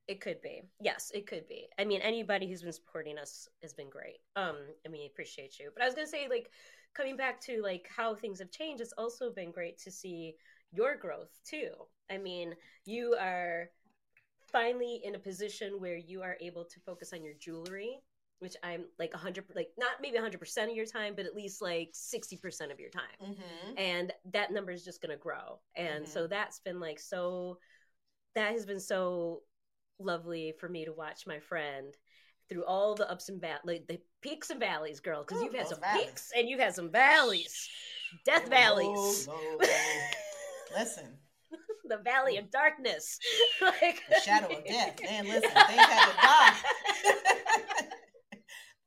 It 0.07 0.23
could 0.23 0.41
be. 0.41 0.63
Yes 0.81 1.13
it 1.15 1.27
could 1.27 1.47
be. 1.47 1.69
I 1.79 1.85
mean 1.85 2.01
anybody 2.01 2.49
who's 2.49 2.63
been 2.63 2.73
supporting 2.73 3.19
us 3.19 3.47
has 3.63 3.75
been 3.75 3.91
great. 3.91 4.21
Um 4.37 4.57
i 4.87 4.89
mean 4.89 5.07
appreciate 5.11 5.59
you. 5.59 5.71
But 5.75 5.83
i 5.83 5.87
was 5.87 5.95
gonna 5.95 6.07
say 6.07 6.29
like 6.29 6.51
coming 6.95 7.17
back 7.17 7.41
to 7.43 7.61
like 7.63 7.89
how 7.95 8.15
things 8.15 8.39
have 8.39 8.51
changed 8.51 8.81
it's 8.81 8.95
also 8.97 9.31
been 9.31 9.53
great 9.53 9.79
to 9.83 9.91
see 9.91 10.35
your 10.73 10.97
growth 10.97 11.39
too. 11.45 11.71
I 12.11 12.17
mean 12.17 12.55
you 12.87 13.17
are 13.21 13.69
finally 14.51 15.03
in 15.05 15.15
a 15.15 15.19
position 15.19 15.75
where 15.79 15.97
you 15.97 16.23
are 16.23 16.39
able 16.41 16.65
to 16.65 16.81
focus 16.81 17.13
on 17.13 17.23
your 17.23 17.35
jewelry 17.39 18.01
which 18.41 18.55
I'm 18.63 18.85
like 18.99 19.13
100 19.13 19.45
like 19.55 19.69
not 19.79 20.01
maybe 20.01 20.19
100% 20.19 20.71
of 20.71 20.77
your 20.77 20.87
time 20.87 21.15
but 21.17 21.27
at 21.27 21.35
least 21.35 21.61
like 21.61 21.93
60% 21.93 22.73
of 22.73 22.81
your 22.81 22.91
time. 22.91 23.03
Mm-hmm. 23.23 23.79
And 23.79 24.13
that 24.33 24.53
number 24.53 24.73
is 24.73 24.85
just 24.85 25.03
going 25.03 25.17
to 25.17 25.23
grow. 25.23 25.61
And 25.77 26.05
mm-hmm. 26.05 26.13
so 26.13 26.27
that's 26.27 26.61
been 26.61 26.81
like 26.81 27.01
so 27.01 27.59
that 28.35 28.53
has 28.53 28.67
been 28.67 28.81
so 28.81 29.43
lovely 29.99 30.55
for 30.61 30.69
me 30.69 30.85
to 30.85 30.93
watch 30.93 31.27
my 31.27 31.41
friend 31.41 31.95
through 32.49 32.65
all 32.65 32.95
the 32.95 33.11
ups 33.11 33.29
and 33.29 33.41
valleys, 33.41 33.61
like 33.65 33.87
the 33.89 34.01
peaks 34.23 34.51
and 34.51 34.61
valleys, 34.61 35.01
girl, 35.01 35.25
because 35.27 35.43
you've 35.43 35.55
had 35.55 35.69
some 35.69 35.81
valleys. 35.81 36.07
peaks 36.07 36.31
and 36.37 36.49
you've 36.49 36.61
had 36.61 36.75
some 36.75 36.91
valleys, 36.91 37.69
death 38.25 38.45
oh, 38.47 38.51
valleys. 38.51 39.29
Listen, 40.79 41.19
the 41.89 41.99
valley 41.99 42.37
of 42.37 42.51
darkness, 42.51 43.19
like 43.63 44.03
the 44.09 44.21
shadow 44.21 44.57
of 44.57 44.65
death. 44.65 44.99
Man, 45.03 45.25
listen, 45.27 45.51
things 45.51 45.83
had 45.83 46.11
to 46.11 46.17
die. 46.17 47.65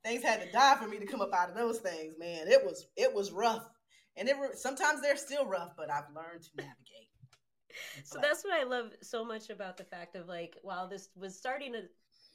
things 0.04 0.22
had 0.22 0.42
to 0.42 0.50
die 0.52 0.76
for 0.76 0.88
me 0.88 0.98
to 0.98 1.06
come 1.06 1.20
up 1.20 1.32
out 1.32 1.50
of 1.50 1.56
those 1.56 1.78
things. 1.78 2.14
Man, 2.18 2.48
it 2.48 2.64
was 2.64 2.86
it 2.96 3.12
was 3.12 3.32
rough, 3.32 3.68
and 4.16 4.28
it 4.28 4.36
sometimes 4.54 5.00
they're 5.00 5.16
still 5.16 5.46
rough, 5.46 5.72
but 5.76 5.90
I've 5.90 6.14
learned 6.14 6.42
to 6.42 6.50
navigate. 6.56 6.76
So 8.04 8.18
that's 8.20 8.44
what 8.44 8.52
I 8.52 8.64
love 8.64 8.92
so 9.00 9.24
much 9.24 9.48
about 9.48 9.78
the 9.78 9.84
fact 9.84 10.14
of 10.14 10.28
like, 10.28 10.58
while 10.60 10.88
this 10.88 11.08
was 11.16 11.34
starting 11.34 11.72
to 11.72 11.84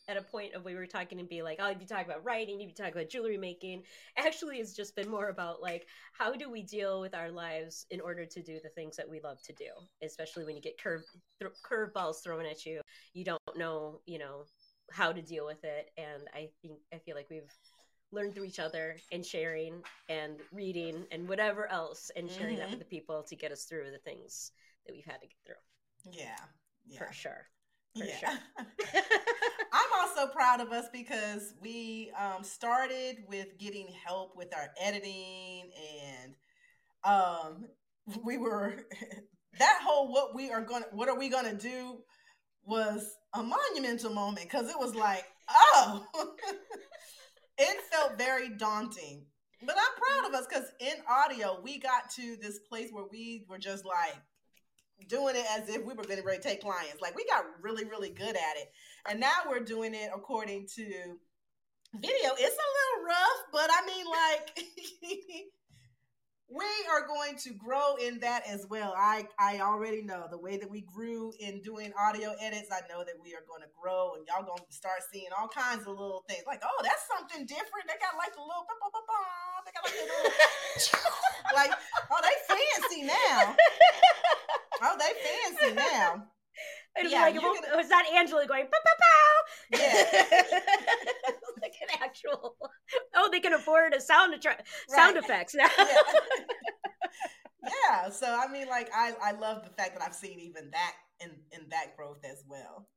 at 0.07 0.17
a 0.17 0.21
point 0.21 0.53
of 0.53 0.63
we 0.63 0.75
were 0.75 0.85
talking 0.85 1.19
and 1.19 1.27
be 1.27 1.41
like, 1.41 1.57
oh, 1.61 1.69
you 1.69 1.85
talk 1.85 2.05
about 2.05 2.23
writing, 2.23 2.61
you 2.61 2.71
talk 2.71 2.93
about 2.93 3.09
jewelry 3.09 3.37
making. 3.37 3.83
Actually, 4.17 4.57
it's 4.57 4.73
just 4.73 4.95
been 4.95 5.09
more 5.09 5.29
about 5.29 5.61
like, 5.61 5.85
how 6.13 6.33
do 6.33 6.49
we 6.49 6.63
deal 6.63 7.01
with 7.01 7.13
our 7.13 7.29
lives 7.29 7.85
in 7.91 7.99
order 7.99 8.25
to 8.25 8.41
do 8.41 8.59
the 8.63 8.69
things 8.69 8.95
that 8.95 9.09
we 9.09 9.19
love 9.21 9.41
to 9.43 9.53
do, 9.53 9.67
especially 10.01 10.45
when 10.45 10.55
you 10.55 10.61
get 10.61 10.81
curve 10.81 11.03
th- 11.41 11.51
curveballs 11.69 12.23
thrown 12.23 12.45
at 12.45 12.65
you. 12.65 12.81
You 13.13 13.25
don't 13.25 13.41
know, 13.57 13.99
you 14.05 14.17
know, 14.17 14.45
how 14.91 15.11
to 15.11 15.21
deal 15.21 15.45
with 15.45 15.63
it. 15.63 15.91
And 15.97 16.23
I 16.33 16.49
think 16.61 16.79
I 16.93 16.97
feel 16.97 17.15
like 17.15 17.29
we've 17.29 17.51
learned 18.11 18.33
through 18.33 18.45
each 18.45 18.59
other 18.59 18.95
and 19.11 19.25
sharing 19.25 19.81
and 20.09 20.37
reading 20.51 21.05
and 21.11 21.27
whatever 21.27 21.69
else 21.69 22.09
and 22.15 22.29
sharing 22.29 22.55
mm-hmm. 22.55 22.61
that 22.61 22.69
with 22.69 22.79
the 22.79 22.85
people 22.85 23.23
to 23.23 23.35
get 23.35 23.51
us 23.51 23.65
through 23.65 23.91
the 23.91 23.97
things 23.99 24.51
that 24.85 24.93
we've 24.93 25.05
had 25.05 25.21
to 25.21 25.27
get 25.27 25.37
through. 25.45 26.13
Yeah. 26.13 26.35
yeah. 26.87 26.97
For 26.97 27.11
sure. 27.11 27.47
For 27.97 28.05
yeah. 28.05 28.17
sure. 28.19 28.39
I'm 29.73 29.89
also 29.99 30.31
proud 30.31 30.61
of 30.61 30.71
us 30.71 30.85
because 30.91 31.53
we 31.61 32.11
um, 32.17 32.43
started 32.43 33.17
with 33.27 33.57
getting 33.59 33.87
help 34.05 34.35
with 34.35 34.55
our 34.55 34.69
editing 34.81 35.69
and 36.01 36.35
um, 37.03 37.65
we 38.23 38.37
were 38.37 38.75
that 39.59 39.79
whole 39.83 40.11
what 40.11 40.33
we 40.33 40.49
are 40.51 40.61
going 40.61 40.83
to 40.83 40.89
what 40.91 41.09
are 41.09 41.17
we 41.17 41.29
going 41.29 41.45
to 41.45 41.57
do 41.57 41.97
was 42.63 43.15
a 43.39 43.43
monumental 43.43 44.13
moment 44.13 44.49
because 44.49 44.69
it 44.69 44.79
was 44.79 44.95
like 44.95 45.25
oh 45.49 46.05
it 47.57 47.77
felt 47.91 48.17
very 48.17 48.49
daunting 48.49 49.25
but 49.65 49.75
i'm 49.77 50.21
proud 50.21 50.29
of 50.29 50.39
us 50.39 50.47
because 50.47 50.65
in 50.79 50.95
audio 51.09 51.59
we 51.63 51.79
got 51.79 52.09
to 52.09 52.35
this 52.41 52.59
place 52.59 52.89
where 52.91 53.05
we 53.11 53.45
were 53.49 53.57
just 53.57 53.85
like 53.85 54.15
doing 55.07 55.35
it 55.35 55.45
as 55.57 55.69
if 55.69 55.85
we 55.85 55.93
were 55.93 56.03
getting 56.03 56.25
ready 56.25 56.41
to 56.41 56.43
take 56.43 56.61
clients. 56.61 57.01
Like 57.01 57.15
we 57.15 57.25
got 57.25 57.45
really, 57.61 57.85
really 57.85 58.09
good 58.09 58.35
at 58.35 58.57
it. 58.57 58.71
And 59.09 59.19
now 59.19 59.45
we're 59.47 59.59
doing 59.59 59.93
it 59.93 60.09
according 60.13 60.67
to 60.75 60.83
video. 61.95 62.31
It's 62.37 62.57
a 62.57 62.69
little 62.77 63.05
rough, 63.05 63.41
but 63.51 63.69
I 63.71 63.85
mean, 63.85 64.05
like, 64.05 64.67
we 66.49 66.65
are 66.89 67.05
going 67.05 67.35
to 67.35 67.53
grow 67.53 67.95
in 67.95 68.19
that 68.19 68.47
as 68.47 68.65
well. 68.69 68.93
I, 68.97 69.27
I 69.37 69.59
already 69.59 70.01
know 70.01 70.27
the 70.31 70.37
way 70.37 70.57
that 70.57 70.69
we 70.69 70.81
grew 70.81 71.33
in 71.39 71.61
doing 71.61 71.91
audio 71.99 72.35
edits. 72.39 72.69
I 72.71 72.87
know 72.87 73.03
that 73.03 73.15
we 73.21 73.35
are 73.35 73.43
going 73.47 73.61
to 73.61 73.67
grow 73.75 74.15
and 74.15 74.25
y'all 74.27 74.45
going 74.47 74.63
to 74.63 74.73
start 74.73 75.03
seeing 75.11 75.27
all 75.37 75.49
kinds 75.49 75.81
of 75.81 75.99
little 75.99 76.23
things 76.29 76.43
like, 76.47 76.61
oh, 76.63 76.81
that's 76.83 77.03
something 77.11 77.45
different. 77.45 77.91
They 77.91 77.99
got 77.99 78.15
like 78.15 78.31
a 78.39 78.41
little, 78.41 78.63
they 78.63 79.71
got 79.75 79.83
like 79.83 79.91
a 79.91 80.07
little, 80.07 80.31
like, 81.59 81.71
oh, 82.11 82.19
they 82.23 82.35
fancy 82.47 83.03
now. 83.03 83.55
Oh, 84.81 84.95
they 84.95 85.11
fancy 85.19 85.75
now. 85.75 86.27
It'll 86.97 87.11
yeah, 87.11 87.21
like, 87.21 87.35
gonna... 87.35 87.75
was 87.75 87.85
oh, 87.85 87.89
that 87.89 88.05
Angela 88.15 88.47
going, 88.47 88.65
pow, 88.65 88.79
pow, 88.85 88.95
pow? 88.99 89.79
Yeah. 89.79 90.59
like 91.67 91.75
an 91.81 92.03
actual, 92.03 92.55
oh, 93.15 93.29
they 93.31 93.39
can 93.39 93.53
afford 93.53 93.93
a 93.93 94.01
sound, 94.01 94.33
attra- 94.33 94.51
right. 94.51 94.65
sound 94.89 95.17
effects 95.17 95.55
now. 95.55 95.67
yeah. 95.77 95.85
yeah. 97.63 98.09
So, 98.09 98.39
I 98.39 98.51
mean, 98.51 98.67
like, 98.67 98.89
I, 98.95 99.13
I 99.23 99.31
love 99.33 99.63
the 99.63 99.71
fact 99.71 99.97
that 99.97 100.03
I've 100.05 100.15
seen 100.15 100.39
even 100.39 100.71
that 100.71 100.93
in, 101.19 101.31
in 101.51 101.67
that 101.69 101.95
growth 101.97 102.23
as 102.23 102.43
well. 102.47 102.87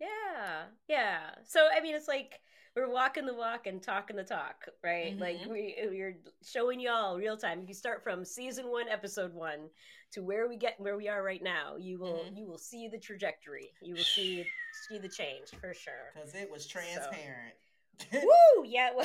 Yeah. 0.00 0.64
Yeah. 0.88 1.20
So, 1.44 1.68
I 1.74 1.80
mean, 1.80 1.94
it's 1.94 2.08
like, 2.08 2.40
we're 2.76 2.90
walking 2.90 3.24
the 3.24 3.34
walk 3.34 3.66
and 3.66 3.80
talking 3.80 4.16
the 4.16 4.24
talk, 4.24 4.66
right? 4.82 5.12
Mm-hmm. 5.12 5.20
Like 5.20 5.36
we 5.48 5.76
we're 5.88 6.16
showing 6.44 6.80
y'all 6.80 7.16
real 7.16 7.36
time. 7.36 7.60
If 7.62 7.68
you 7.68 7.74
start 7.74 8.02
from 8.02 8.24
season 8.24 8.68
one, 8.68 8.88
episode 8.88 9.32
one, 9.32 9.68
to 10.12 10.22
where 10.22 10.48
we 10.48 10.56
get 10.56 10.74
where 10.78 10.96
we 10.96 11.08
are 11.08 11.22
right 11.22 11.42
now, 11.42 11.76
you 11.78 12.00
will 12.00 12.24
mm-hmm. 12.24 12.36
you 12.36 12.46
will 12.46 12.58
see 12.58 12.88
the 12.88 12.98
trajectory. 12.98 13.70
You 13.80 13.94
will 13.94 14.02
see 14.02 14.44
see 14.88 14.98
the 14.98 15.08
change 15.08 15.50
for 15.60 15.72
sure. 15.72 16.10
Because 16.14 16.34
it 16.34 16.50
was 16.50 16.66
transparent. 16.66 17.54
So. 17.54 17.73
Woo! 18.12 18.64
Yeah. 18.64 18.90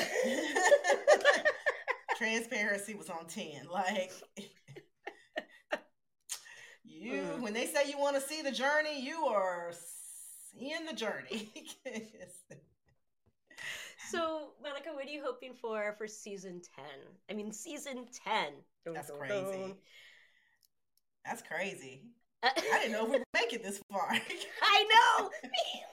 Transparency 2.17 2.95
was 2.95 3.09
on 3.09 3.25
ten. 3.27 3.67
Like 3.71 4.11
you, 6.83 7.13
mm. 7.13 7.41
when 7.41 7.53
they 7.53 7.65
say 7.65 7.89
you 7.89 7.97
want 7.97 8.15
to 8.15 8.21
see 8.21 8.41
the 8.41 8.51
journey, 8.51 9.01
you 9.01 9.25
are 9.25 9.71
seeing 10.51 10.85
the 10.85 10.93
journey. 10.93 11.51
So, 14.11 14.53
Monica, 14.63 14.89
what 14.91 15.05
are 15.05 15.09
you 15.09 15.21
hoping 15.23 15.53
for 15.53 15.93
for 15.95 16.07
season 16.07 16.61
10? 16.75 16.85
I 17.29 17.33
mean, 17.33 17.51
season 17.51 18.07
10. 18.25 18.53
That's 18.91 19.11
crazy. 19.11 19.75
That's 21.23 21.43
crazy. 21.43 22.01
Uh, 22.41 22.49
I 22.55 22.79
didn't 22.79 22.93
know 22.93 23.05
we 23.05 23.11
would 23.11 23.23
make 23.35 23.53
it 23.53 23.61
this 23.61 23.79
far. 23.91 24.09
I 24.09 25.19
know. 25.19 25.29
Me, 25.43 25.83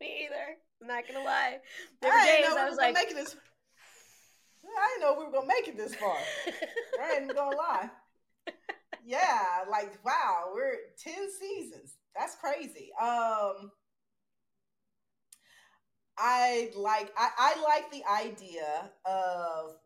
me 0.00 0.26
either. 0.26 0.58
I'm 0.82 0.88
not 0.88 1.06
gonna 1.06 1.24
lie. 1.24 1.58
There 2.00 2.10
were 2.10 2.18
I 2.18 2.26
days 2.26 2.56
I 2.58 2.68
was 2.68 2.76
like, 2.76 2.94
making 2.94 3.16
this. 3.16 3.36
I 4.64 4.88
didn't 4.88 5.02
know 5.02 5.18
we 5.18 5.26
were 5.26 5.32
gonna 5.32 5.46
make 5.46 5.68
it 5.68 5.76
this 5.76 5.94
far. 5.94 6.16
I 7.00 7.18
ain't 7.18 7.34
gonna 7.34 7.56
lie. 7.56 7.88
Yeah, 9.04 9.64
like 9.70 9.98
wow, 10.04 10.50
we're 10.52 10.74
ten 10.98 11.28
seasons. 11.40 11.94
That's 12.16 12.34
crazy. 12.36 12.90
Um, 13.00 13.70
I 16.18 16.70
like 16.76 17.12
I, 17.16 17.30
I 17.38 17.62
like 17.62 17.90
the 17.92 18.02
idea 18.10 18.90
of 19.04 19.76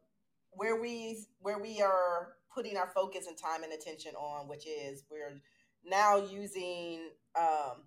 where 0.52 0.80
we 0.80 1.26
where 1.40 1.58
we 1.58 1.82
are 1.82 2.28
putting 2.54 2.78
our 2.78 2.88
focus 2.94 3.26
and 3.26 3.36
time 3.36 3.64
and 3.64 3.72
attention 3.72 4.14
on, 4.14 4.48
which 4.48 4.66
is 4.66 5.04
we're 5.10 5.40
now 5.84 6.16
using 6.16 7.10
um, 7.38 7.84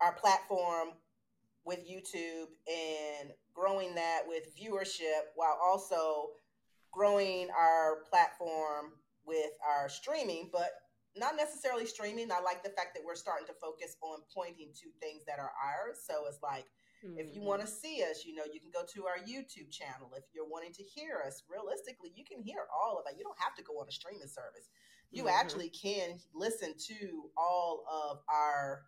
our 0.00 0.12
platform 0.12 0.88
with 1.64 1.80
YouTube 1.80 2.46
and 2.68 3.30
growing 3.54 3.94
that 3.94 4.22
with 4.26 4.54
viewership 4.56 5.32
while 5.34 5.58
also 5.64 6.28
growing 6.92 7.48
our 7.56 8.02
platform 8.08 8.92
with 9.26 9.52
our 9.66 9.88
streaming, 9.88 10.50
but 10.52 10.70
not 11.16 11.36
necessarily 11.36 11.86
streaming. 11.86 12.30
I 12.30 12.40
like 12.40 12.62
the 12.62 12.70
fact 12.70 12.94
that 12.94 13.02
we're 13.04 13.14
starting 13.14 13.46
to 13.46 13.54
focus 13.60 13.96
on 14.02 14.18
pointing 14.34 14.72
to 14.74 14.88
things 15.00 15.22
that 15.26 15.38
are 15.38 15.52
ours. 15.62 15.98
So 16.06 16.26
it's 16.28 16.42
like 16.42 16.66
Mm-hmm. 17.04 17.18
If 17.18 17.34
you 17.34 17.42
want 17.42 17.60
to 17.60 17.66
see 17.66 18.02
us, 18.08 18.24
you 18.24 18.34
know, 18.34 18.44
you 18.50 18.60
can 18.60 18.70
go 18.72 18.84
to 18.94 19.06
our 19.06 19.18
YouTube 19.20 19.70
channel. 19.70 20.10
If 20.16 20.24
you're 20.34 20.48
wanting 20.48 20.72
to 20.72 20.82
hear 20.82 21.20
us, 21.26 21.42
realistically, 21.50 22.12
you 22.14 22.24
can 22.24 22.40
hear 22.40 22.64
all 22.72 22.98
of 22.98 23.04
it. 23.10 23.18
You 23.18 23.24
don't 23.24 23.38
have 23.38 23.54
to 23.56 23.62
go 23.62 23.74
on 23.80 23.88
a 23.88 23.92
streaming 23.92 24.28
service. 24.28 24.68
You 25.10 25.24
mm-hmm. 25.24 25.36
actually 25.36 25.68
can 25.68 26.18
listen 26.34 26.74
to 26.88 27.30
all 27.36 27.84
of 27.92 28.18
our 28.32 28.82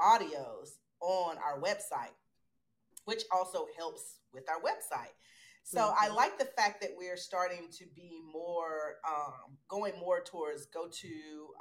audios 0.00 0.80
on 1.00 1.36
our 1.38 1.60
website, 1.60 2.14
which 3.04 3.22
also 3.32 3.66
helps 3.76 4.20
with 4.32 4.48
our 4.48 4.60
website. 4.60 5.12
So 5.66 5.80
mm-hmm. 5.80 6.12
I 6.12 6.14
like 6.14 6.38
the 6.38 6.44
fact 6.44 6.82
that 6.82 6.90
we're 6.94 7.16
starting 7.16 7.68
to 7.78 7.84
be 7.96 8.20
more 8.30 8.96
um, 9.08 9.56
going 9.66 9.98
more 9.98 10.20
towards 10.20 10.66
go 10.66 10.88
to 10.88 11.14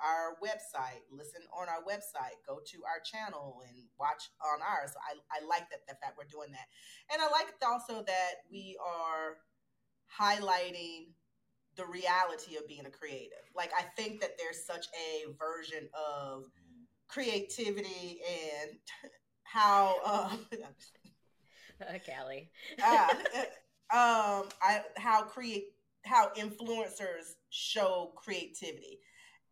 our 0.03 0.35
website, 0.43 1.07
listen 1.09 1.41
on 1.57 1.69
our 1.69 1.81
website, 1.87 2.35
go 2.45 2.59
to 2.65 2.77
our 2.83 2.99
channel 3.01 3.61
and 3.65 3.77
watch 3.97 4.29
on 4.43 4.59
ours. 4.61 4.91
So 4.91 4.99
I, 4.99 5.39
I 5.39 5.47
like 5.47 5.69
that 5.69 5.87
the 5.87 5.95
fact 6.01 6.17
we're 6.17 6.25
doing 6.25 6.51
that. 6.51 6.67
And 7.13 7.21
I 7.21 7.31
like 7.31 7.47
also 7.65 8.03
that 8.03 8.43
we 8.51 8.77
are 8.85 9.37
highlighting 10.19 11.13
the 11.77 11.85
reality 11.85 12.57
of 12.57 12.67
being 12.67 12.85
a 12.85 12.91
creative. 12.91 13.47
Like 13.55 13.71
I 13.77 13.83
think 13.95 14.19
that 14.19 14.37
there's 14.37 14.65
such 14.65 14.85
a 14.93 15.31
version 15.39 15.87
of 15.95 16.43
creativity 17.07 18.19
and 18.27 18.71
how 19.53 19.95
um 20.03 20.45
uh, 21.81 21.99
Callie. 22.05 22.49
uh, 22.83 23.07
um 23.91 24.49
I 24.61 24.81
how 24.97 25.23
create 25.23 25.73
how 26.05 26.31
influencers 26.37 27.35
show 27.49 28.13
creativity. 28.15 28.99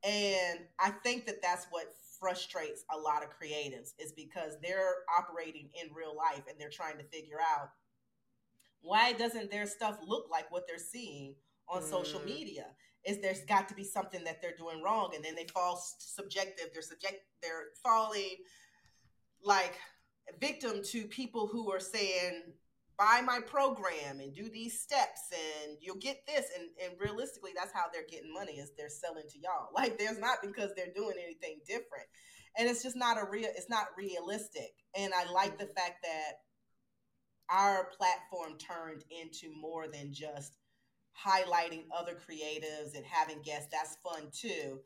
And 0.03 0.59
I 0.79 0.89
think 0.89 1.27
that 1.27 1.41
that's 1.41 1.67
what 1.69 1.85
frustrates 2.19 2.83
a 2.93 2.97
lot 2.97 3.23
of 3.23 3.29
creatives 3.29 3.93
is 3.99 4.11
because 4.11 4.57
they're 4.61 4.95
operating 5.17 5.69
in 5.81 5.93
real 5.93 6.15
life 6.15 6.43
and 6.49 6.59
they're 6.59 6.69
trying 6.69 6.97
to 6.97 7.03
figure 7.05 7.39
out 7.39 7.69
why 8.81 9.13
doesn't 9.13 9.51
their 9.51 9.67
stuff 9.67 9.99
look 10.05 10.25
like 10.31 10.51
what 10.51 10.67
they're 10.67 10.77
seeing 10.77 11.35
on 11.69 11.81
mm. 11.81 11.89
social 11.89 12.21
media 12.21 12.65
is 13.05 13.19
there's 13.21 13.41
got 13.41 13.67
to 13.69 13.75
be 13.75 13.83
something 13.83 14.23
that 14.23 14.41
they're 14.41 14.55
doing 14.57 14.81
wrong 14.83 15.11
and 15.15 15.23
then 15.23 15.35
they 15.35 15.45
fall 15.53 15.81
subjective 15.99 16.65
they're 16.73 16.81
subject 16.81 17.23
they're 17.41 17.69
falling 17.83 18.37
like 19.43 19.73
victim 20.39 20.81
to 20.91 21.05
people 21.05 21.47
who 21.47 21.71
are 21.71 21.79
saying 21.79 22.53
buy 22.97 23.19
my 23.25 23.39
program 23.39 24.19
and 24.19 24.35
do 24.35 24.47
these 24.47 24.79
steps 24.79 25.21
and 25.31 25.75
you'll 25.81 25.95
get 25.95 26.17
this. 26.27 26.45
And, 26.57 26.69
and 26.83 26.99
realistically 26.99 27.51
that's 27.55 27.73
how 27.73 27.85
they're 27.91 28.05
getting 28.07 28.31
money 28.31 28.53
is 28.53 28.71
they're 28.77 28.89
selling 28.89 29.27
to 29.31 29.39
y'all. 29.39 29.69
Like 29.73 29.97
there's 29.97 30.19
not 30.19 30.37
because 30.43 30.71
they're 30.75 30.93
doing 30.95 31.15
anything 31.21 31.59
different. 31.65 32.07
And 32.57 32.69
it's 32.69 32.83
just 32.83 32.95
not 32.95 33.17
a 33.17 33.25
real 33.29 33.49
it's 33.55 33.69
not 33.69 33.87
realistic. 33.97 34.73
And 34.95 35.13
i 35.13 35.31
like 35.31 35.57
the 35.57 35.65
fact 35.65 36.03
that 36.03 36.33
our 37.49 37.89
platform 37.97 38.57
turned 38.59 39.03
into 39.09 39.51
more 39.59 39.87
than 39.87 40.13
just 40.13 40.53
highlighting 41.17 41.85
other 41.95 42.13
creatives 42.13 42.95
and 42.95 43.05
having 43.05 43.41
guests. 43.41 43.69
That's 43.71 43.97
fun 44.03 44.29
too. 44.31 44.79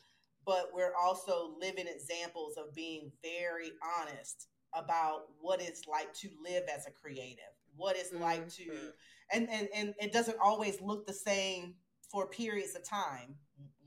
But 0.45 0.69
we're 0.73 0.93
also 0.95 1.55
living 1.59 1.87
examples 1.87 2.55
of 2.57 2.73
being 2.73 3.11
very 3.21 3.71
honest 3.99 4.47
about 4.75 5.23
what 5.39 5.61
it's 5.61 5.87
like 5.87 6.13
to 6.13 6.29
live 6.43 6.63
as 6.73 6.85
a 6.87 6.91
creative 6.91 7.55
what 7.77 7.95
it's 7.95 8.11
mm-hmm. 8.11 8.23
like 8.23 8.49
to 8.49 8.91
and, 9.31 9.49
and 9.49 9.67
and 9.75 9.93
it 9.99 10.13
doesn't 10.13 10.37
always 10.41 10.79
look 10.81 11.07
the 11.07 11.13
same 11.13 11.75
for 12.11 12.27
periods 12.27 12.75
of 12.75 12.87
time. 12.87 13.35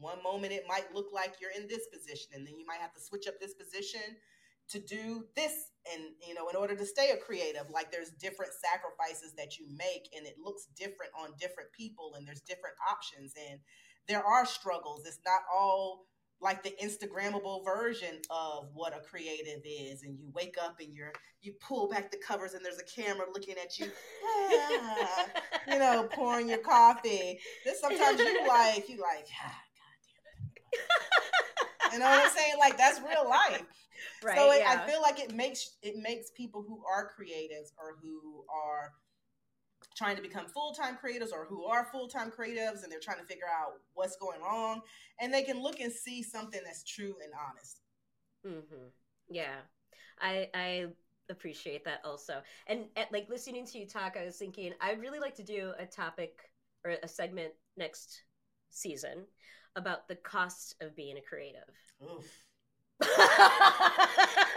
One 0.00 0.23
moment 0.23 0.52
it 0.52 0.64
might 0.68 0.92
look 0.95 1.07
like 1.12 1.35
you're 1.40 1.52
in 1.52 1.68
this 1.68 1.87
position 1.92 2.33
and 2.35 2.47
then 2.47 2.59
you 2.59 2.66
might 2.66 2.80
have 2.80 2.92
to 2.95 3.00
switch 3.00 3.26
up 3.28 3.40
this 3.40 3.54
position 3.54 4.00
to 4.71 4.78
do 4.80 5.25
this 5.35 5.71
and 5.92 6.02
you 6.26 6.35
know 6.35 6.49
in 6.49 6.57
order 6.57 6.76
to 6.76 6.85
stay 6.85 7.11
a 7.11 7.16
creative. 7.16 7.71
Like 7.73 7.92
there's 7.92 8.11
different 8.11 8.52
sacrifices 8.52 9.33
that 9.37 9.59
you 9.59 9.66
make 9.71 10.09
and 10.16 10.26
it 10.26 10.37
looks 10.42 10.66
different 10.76 11.12
on 11.18 11.30
different 11.38 11.71
people 11.73 12.14
and 12.16 12.26
there's 12.26 12.42
different 12.42 12.75
options 12.90 13.35
and 13.50 13.61
there 14.09 14.25
are 14.25 14.47
struggles. 14.47 15.07
It's 15.07 15.21
not 15.25 15.42
all 15.54 16.07
like 16.40 16.62
the 16.62 16.73
instagrammable 16.83 17.64
version 17.64 18.21
of 18.30 18.68
what 18.73 18.97
a 18.97 19.00
creative 19.00 19.61
is 19.64 20.02
and 20.02 20.16
you 20.18 20.30
wake 20.33 20.57
up 20.62 20.76
and 20.80 20.95
you're 20.95 21.12
you 21.42 21.52
pull 21.61 21.88
back 21.88 22.11
the 22.11 22.18
covers 22.18 22.54
and 22.54 22.64
there's 22.64 22.78
a 22.78 22.85
camera 22.85 23.26
looking 23.33 23.57
at 23.62 23.78
you 23.78 23.87
ah, 24.25 25.26
you 25.68 25.78
know 25.78 26.09
pouring 26.12 26.49
your 26.49 26.59
coffee. 26.59 27.38
Then 27.64 27.75
sometimes 27.80 28.21
you 28.21 28.47
like 28.47 28.88
you 28.88 29.00
like 29.00 29.26
ah, 29.45 29.61
god 29.75 29.99
damn 30.04 30.80
it 30.80 31.92
you 31.92 31.99
know 31.99 32.04
what 32.04 32.25
i'm 32.25 32.30
saying? 32.30 32.54
Like 32.59 32.76
that's 32.76 33.00
real 33.00 33.28
life. 33.28 33.62
Right 34.23 34.37
so 34.37 34.50
it, 34.52 34.61
yeah. 34.61 34.80
i 34.85 34.88
feel 34.88 35.02
like 35.02 35.18
it 35.18 35.35
makes 35.35 35.76
it 35.83 35.97
makes 35.97 36.30
people 36.30 36.64
who 36.66 36.83
are 36.88 37.11
creatives 37.18 37.73
or 37.78 37.97
who 38.00 38.45
are 38.49 38.92
trying 39.99 40.14
to 40.14 40.23
become 40.23 40.47
full-time 40.47 40.97
creatives 41.05 41.33
or 41.33 41.45
who 41.45 41.64
are 41.64 41.88
full-time 41.90 42.31
creatives 42.31 42.85
and 42.85 42.93
they're 42.93 43.00
trying 43.00 43.19
to 43.19 43.25
figure 43.25 43.49
out 43.52 43.73
what's 43.95 44.17
going 44.17 44.40
wrong 44.40 44.81
and 45.21 45.35
they 45.35 45.43
can 45.43 45.61
look 45.61 45.81
and 45.81 45.93
see 45.93 46.23
something 46.23 46.61
that's 46.64 46.85
true 46.85 47.17
and 47.23 47.33
honest. 47.50 47.81
Mm-hmm. 48.47 48.87
yeah. 49.28 49.57
I 50.21 50.49
i 50.55 50.87
appreciate 51.31 51.85
that 51.85 52.00
also. 52.05 52.40
And 52.69 52.87
at, 52.97 53.12
like 53.12 53.28
listening 53.28 53.67
to 53.67 53.78
you 53.78 53.87
talk 53.87 54.17
i 54.17 54.25
was 54.25 54.37
thinking 54.37 54.73
i'd 54.81 55.00
really 55.00 55.19
like 55.19 55.35
to 55.35 55.43
do 55.43 55.73
a 55.78 55.85
topic 55.85 56.38
or 56.85 56.93
a 57.02 57.09
segment 57.09 57.52
next 57.76 58.23
season 58.71 59.25
about 59.76 60.09
the 60.09 60.17
cost 60.17 60.76
of 60.81 60.97
being 60.97 61.19
a 61.19 61.21
creative 61.21 61.69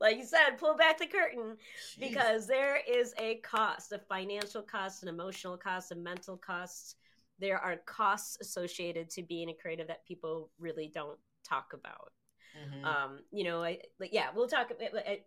like 0.00 0.16
you 0.16 0.24
said, 0.24 0.58
pull 0.58 0.76
back 0.76 0.98
the 0.98 1.06
curtain 1.06 1.56
Jeez. 1.56 2.00
because 2.00 2.46
there 2.46 2.78
is 2.88 3.14
a 3.18 3.36
cost, 3.36 3.92
a 3.92 3.98
financial 3.98 4.62
cost, 4.62 5.02
an 5.02 5.08
emotional 5.08 5.56
cost, 5.56 5.92
a 5.92 5.94
mental 5.94 6.36
cost. 6.36 6.96
There 7.38 7.58
are 7.58 7.76
costs 7.86 8.38
associated 8.40 9.10
to 9.10 9.22
being 9.22 9.50
a 9.50 9.54
creative 9.54 9.88
that 9.88 10.06
people 10.06 10.50
really 10.58 10.90
don't 10.92 11.18
talk 11.48 11.72
about. 11.74 12.12
Mm-hmm. 12.58 12.84
Um, 12.84 13.18
you 13.30 13.44
know, 13.44 13.62
I 13.62 13.78
like 14.00 14.12
yeah, 14.12 14.28
we'll 14.34 14.48
talk 14.48 14.72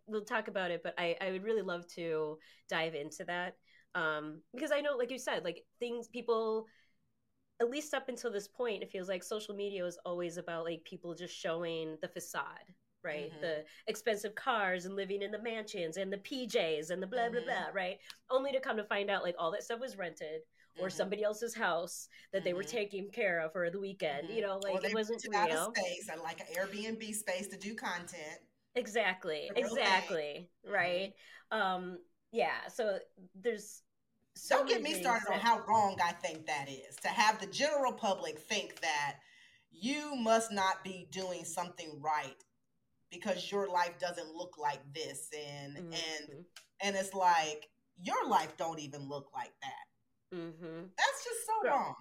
we'll 0.07 0.25
talk 0.25 0.47
about 0.47 0.71
it, 0.71 0.81
but 0.83 0.93
I 0.97 1.15
I 1.21 1.31
would 1.31 1.43
really 1.43 1.61
love 1.61 1.87
to 1.95 2.37
dive 2.69 2.95
into 2.95 3.23
that 3.25 3.55
um, 3.95 4.41
because 4.53 4.71
I 4.71 4.81
know, 4.81 4.95
like 4.97 5.11
you 5.11 5.19
said, 5.19 5.43
like 5.43 5.63
things 5.79 6.07
people 6.07 6.65
at 7.61 7.69
least 7.69 7.93
up 7.93 8.09
until 8.09 8.31
this 8.31 8.47
point, 8.47 8.81
it 8.81 8.91
feels 8.91 9.07
like 9.07 9.23
social 9.23 9.55
media 9.55 9.85
is 9.85 9.97
always 10.05 10.37
about 10.37 10.65
like 10.65 10.83
people 10.83 11.13
just 11.13 11.35
showing 11.35 11.97
the 12.01 12.07
facade 12.07 12.73
right? 13.03 13.31
Mm-hmm. 13.31 13.41
The 13.41 13.63
expensive 13.87 14.35
cars 14.35 14.85
and 14.85 14.95
living 14.95 15.21
in 15.21 15.31
the 15.31 15.41
mansions 15.41 15.97
and 15.97 16.11
the 16.11 16.17
PJs 16.17 16.89
and 16.89 17.01
the 17.01 17.07
blah 17.07 17.29
blah 17.29 17.39
mm-hmm. 17.39 17.45
blah, 17.45 17.67
right? 17.73 17.97
Only 18.29 18.51
to 18.51 18.59
come 18.59 18.77
to 18.77 18.83
find 18.83 19.09
out 19.09 19.23
like 19.23 19.35
all 19.37 19.51
that 19.51 19.63
stuff 19.63 19.79
was 19.79 19.97
rented 19.97 20.41
or 20.79 20.87
mm-hmm. 20.87 20.97
somebody 20.97 21.23
else's 21.23 21.53
house 21.53 22.07
that 22.31 22.43
they 22.43 22.53
were 22.53 22.61
mm-hmm. 22.63 22.77
taking 22.77 23.09
care 23.11 23.39
of 23.41 23.51
for 23.51 23.69
the 23.69 23.79
weekend. 23.79 24.29
You 24.29 24.41
know, 24.41 24.59
like 24.63 24.83
it 24.83 24.93
wasn't 24.93 25.23
real. 25.29 25.71
space 25.75 26.09
and 26.11 26.21
like 26.21 26.39
an 26.39 26.47
Airbnb 26.57 27.13
space 27.13 27.47
to 27.47 27.57
do 27.57 27.75
content. 27.75 28.39
Exactly. 28.75 29.51
Exactly. 29.55 30.49
Mm-hmm. 30.65 30.73
Right. 30.73 31.13
Um 31.51 31.97
yeah, 32.31 32.67
so 32.73 32.97
there's 33.39 33.83
so 34.35 34.57
Don't 34.57 34.67
get 34.67 34.81
me 34.81 34.93
started 34.93 35.27
that... 35.29 35.35
on 35.35 35.39
how 35.39 35.61
wrong 35.67 35.97
I 36.03 36.11
think 36.11 36.47
that 36.47 36.67
is. 36.67 36.95
To 37.03 37.07
have 37.07 37.39
the 37.39 37.47
general 37.47 37.93
public 37.93 38.39
think 38.39 38.81
that 38.81 39.17
you 39.71 40.15
must 40.15 40.51
not 40.51 40.83
be 40.83 41.07
doing 41.11 41.45
something 41.45 41.99
right 42.01 42.35
because 43.13 43.51
your 43.51 43.69
life 43.69 43.97
doesn't 43.99 44.33
look 44.35 44.55
like 44.57 44.81
this 44.93 45.29
and 45.33 45.77
mm-hmm. 45.77 45.93
and 45.93 46.45
and 46.81 46.95
it's 46.95 47.13
like 47.13 47.69
your 48.01 48.27
life 48.27 48.55
don't 48.57 48.79
even 48.79 49.07
look 49.07 49.29
like 49.33 49.53
that 49.61 50.37
mm-hmm. 50.37 50.81
that's 50.97 51.23
just 51.23 51.45
so 51.45 51.69
wrong 51.69 51.93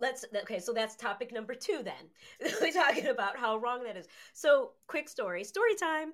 let's 0.00 0.24
okay 0.42 0.58
so 0.60 0.72
that's 0.72 0.94
topic 0.94 1.32
number 1.32 1.54
two 1.54 1.80
then 1.82 2.52
we're 2.60 2.72
talking 2.72 3.08
about 3.08 3.36
how 3.36 3.56
wrong 3.56 3.82
that 3.82 3.96
is 3.96 4.06
so 4.34 4.72
quick 4.86 5.08
story 5.08 5.42
story 5.42 5.74
time 5.74 6.12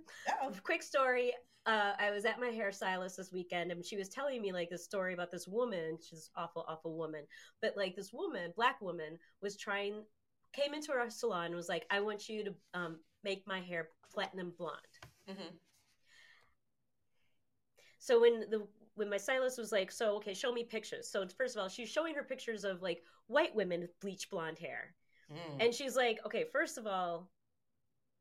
quick 0.63 0.83
story 0.83 1.33
uh, 1.67 1.95
I 1.99 2.13
was 2.13 2.25
at 2.25 2.41
my 2.41 2.51
hairstylist 2.51 3.17
this 3.17 3.33
weekend 3.33 3.73
and 3.73 3.85
she 3.85 3.97
was 3.97 4.09
telling 4.09 4.41
me 4.41 4.53
like 4.53 4.71
this 4.71 4.85
story 4.85 5.15
about 5.15 5.33
this 5.33 5.49
woman. 5.49 5.99
She's 6.01 6.31
awful, 6.37 6.65
awful 6.69 6.97
woman. 6.97 7.25
But 7.61 7.77
like 7.77 7.97
this 7.97 8.13
woman, 8.13 8.53
black 8.55 8.81
woman, 8.81 9.19
was 9.43 9.57
trying, 9.57 10.05
came 10.53 10.75
into 10.75 10.93
our 10.93 11.11
salon 11.11 11.47
and 11.47 11.57
was 11.57 11.69
like, 11.69 11.85
I 11.91 12.01
want 12.01 12.29
you 12.29 12.45
to 12.45 12.55
um, 12.75 13.01
make 13.27 13.47
my 13.47 13.61
hair 13.61 13.89
platinum 14.15 14.53
blonde. 14.57 14.95
Mm-hmm. 15.29 15.57
So 17.99 18.21
when 18.21 18.49
the 18.49 18.67
when 18.95 19.11
my 19.11 19.17
stylist 19.19 19.59
was 19.59 19.73
like, 19.73 19.91
"So 19.91 20.17
okay, 20.19 20.33
show 20.33 20.53
me 20.53 20.63
pictures." 20.63 21.11
So 21.11 21.27
first 21.37 21.57
of 21.57 21.61
all, 21.61 21.69
she's 21.69 21.91
showing 21.91 22.15
her 22.15 22.23
pictures 22.23 22.65
of 22.65 22.83
like 22.83 23.03
white 23.27 23.55
women 23.55 23.81
with 23.81 23.99
bleach 24.01 24.31
blonde 24.31 24.59
hair, 24.61 24.95
mm. 25.31 25.57
and 25.59 25.75
she's 25.75 25.97
like, 25.97 26.21
"Okay, 26.25 26.45
first 26.53 26.79
of 26.79 26.87
all, 26.87 27.29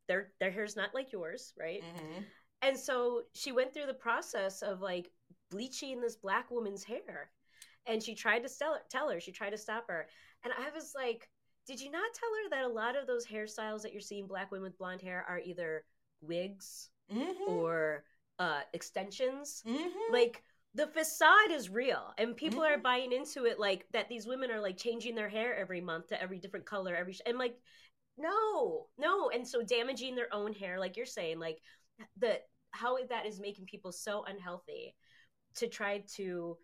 their 0.07 0.31
their 0.39 0.51
hair's 0.51 0.75
not 0.75 0.95
like 0.95 1.11
yours, 1.11 1.53
right?" 1.57 1.83
Mm-hmm. 1.83 2.21
And 2.63 2.77
so 2.77 3.21
she 3.33 3.51
went 3.51 3.73
through 3.73 3.85
the 3.85 3.93
process 4.07 4.63
of 4.63 4.81
like 4.81 5.11
bleaching 5.51 6.01
this 6.01 6.15
black 6.15 6.49
woman's 6.49 6.83
hair, 6.83 7.29
and 7.85 8.01
she 8.01 8.15
tried 8.15 8.43
to 8.43 8.49
tell 8.49 8.73
her, 8.73 8.81
tell 8.89 9.09
her, 9.11 9.19
she 9.19 9.31
tried 9.31 9.51
to 9.51 9.57
stop 9.67 9.85
her, 9.87 10.07
and 10.43 10.51
I 10.51 10.71
was 10.75 10.93
like, 10.95 11.29
did 11.65 11.81
you 11.81 11.91
not 11.91 12.13
tell 12.13 12.29
her 12.43 12.49
that 12.51 12.65
a 12.65 12.73
lot 12.73 12.95
of 12.95 13.07
those 13.07 13.25
hairstyles 13.25 13.81
that 13.81 13.91
you're 13.91 14.01
seeing 14.01 14.27
black 14.27 14.51
women 14.51 14.63
with 14.63 14.77
blonde 14.77 15.01
hair 15.01 15.25
are 15.27 15.39
either 15.39 15.83
wigs 16.21 16.89
mm-hmm. 17.11 17.51
or 17.51 18.03
uh, 18.39 18.61
extensions? 18.73 19.63
Mm-hmm. 19.67 20.13
Like 20.13 20.43
the 20.75 20.87
facade 20.87 21.51
is 21.51 21.69
real 21.69 22.13
and 22.17 22.35
people 22.35 22.59
mm-hmm. 22.59 22.73
are 22.73 22.81
buying 22.81 23.11
into 23.11 23.45
it 23.45 23.59
like 23.59 23.85
that 23.93 24.09
these 24.09 24.27
women 24.27 24.51
are 24.51 24.59
like 24.59 24.77
changing 24.77 25.15
their 25.15 25.29
hair 25.29 25.55
every 25.55 25.81
month 25.81 26.07
to 26.07 26.21
every 26.21 26.37
different 26.37 26.65
color 26.65 26.93
every 26.93 27.13
sh- 27.13 27.21
and 27.25 27.37
like 27.37 27.57
no 28.17 28.85
no 28.99 29.29
and 29.29 29.47
so 29.47 29.63
damaging 29.63 30.15
their 30.15 30.33
own 30.33 30.53
hair 30.53 30.77
like 30.77 30.97
you're 30.97 31.05
saying 31.05 31.39
like 31.39 31.59
the 32.17 32.37
how 32.71 32.97
that 33.07 33.25
is 33.25 33.39
making 33.39 33.65
people 33.65 33.91
so 33.91 34.25
unhealthy 34.27 34.93
to 35.55 35.67
try 35.67 36.03
to 36.15 36.57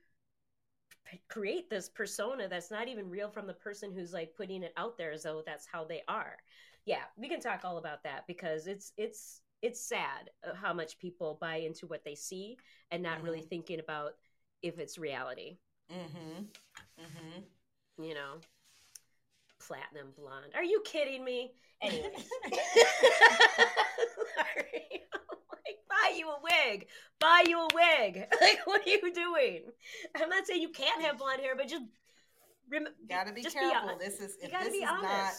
create 1.29 1.69
this 1.69 1.89
persona 1.89 2.47
that's 2.47 2.71
not 2.71 2.87
even 2.87 3.09
real 3.09 3.29
from 3.29 3.47
the 3.47 3.53
person 3.53 3.91
who's 3.91 4.13
like 4.13 4.35
putting 4.35 4.63
it 4.63 4.73
out 4.77 4.97
there 4.97 5.11
as 5.11 5.23
though 5.23 5.43
that's 5.45 5.65
how 5.65 5.83
they 5.83 6.01
are 6.07 6.37
yeah 6.85 7.03
we 7.17 7.27
can 7.27 7.39
talk 7.39 7.61
all 7.63 7.77
about 7.77 8.03
that 8.03 8.25
because 8.27 8.67
it's 8.67 8.93
it's 8.97 9.41
it's 9.61 9.81
sad 9.81 10.29
uh, 10.47 10.53
how 10.55 10.73
much 10.73 10.97
people 10.99 11.37
buy 11.41 11.57
into 11.57 11.85
what 11.87 12.03
they 12.03 12.15
see 12.15 12.57
and 12.91 13.03
not 13.03 13.17
mm-hmm. 13.17 13.25
really 13.25 13.41
thinking 13.41 13.79
about 13.79 14.13
if 14.61 14.79
it's 14.79 14.97
reality 14.97 15.57
mm-hmm. 15.91 16.43
Mm-hmm. 16.99 18.03
you 18.03 18.13
know 18.13 18.35
platinum 19.59 20.07
blonde 20.17 20.53
are 20.55 20.63
you 20.63 20.81
kidding 20.85 21.23
me 21.23 21.53
anyway 24.37 24.47
sorry 24.55 25.01
buy 25.89 26.17
you 26.17 26.29
a 26.29 26.37
wig. 26.41 26.87
Buy 27.19 27.43
you 27.47 27.59
a 27.59 27.67
wig. 27.73 28.25
Like, 28.41 28.65
what 28.65 28.85
are 28.85 28.89
you 28.89 29.13
doing? 29.13 29.63
I'm 30.15 30.29
not 30.29 30.47
saying 30.47 30.61
you 30.61 30.69
can't 30.69 31.01
have 31.03 31.17
blonde 31.17 31.41
hair, 31.41 31.55
but 31.55 31.67
just 31.67 31.83
rem- 32.71 32.87
gotta 33.09 33.33
be 33.33 33.43
careful. 33.43 33.97
Be 33.97 34.05
this 34.05 34.19
is 34.19 34.37
if 34.41 34.51
this 34.51 34.73
is 34.73 34.83
honest. 34.87 35.03
not 35.03 35.33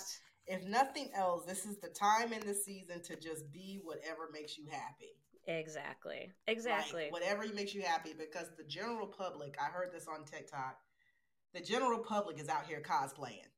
if 0.47 0.65
nothing 0.65 1.11
else, 1.15 1.45
this 1.47 1.65
is 1.65 1.79
the 1.79 1.89
time 1.89 2.33
in 2.33 2.41
the 2.47 2.55
season 2.55 3.03
to 3.03 3.17
just 3.17 3.51
be 3.53 3.81
whatever 3.83 4.29
makes 4.33 4.59
you 4.59 4.67
happy. 4.71 5.17
Exactly. 5.47 6.33
Exactly. 6.47 7.05
Like, 7.05 7.13
whatever 7.13 7.45
makes 7.55 7.75
you 7.75 7.83
happy 7.83 8.13
because 8.17 8.49
the 8.57 8.65
general 8.65 9.07
public, 9.07 9.57
I 9.61 9.71
heard 9.71 9.91
this 9.93 10.07
on 10.09 10.25
TikTok, 10.25 10.77
the 11.55 11.61
general 11.61 11.99
public 11.99 12.41
is 12.41 12.49
out 12.49 12.67
here 12.67 12.83
cosplaying. 12.83 13.49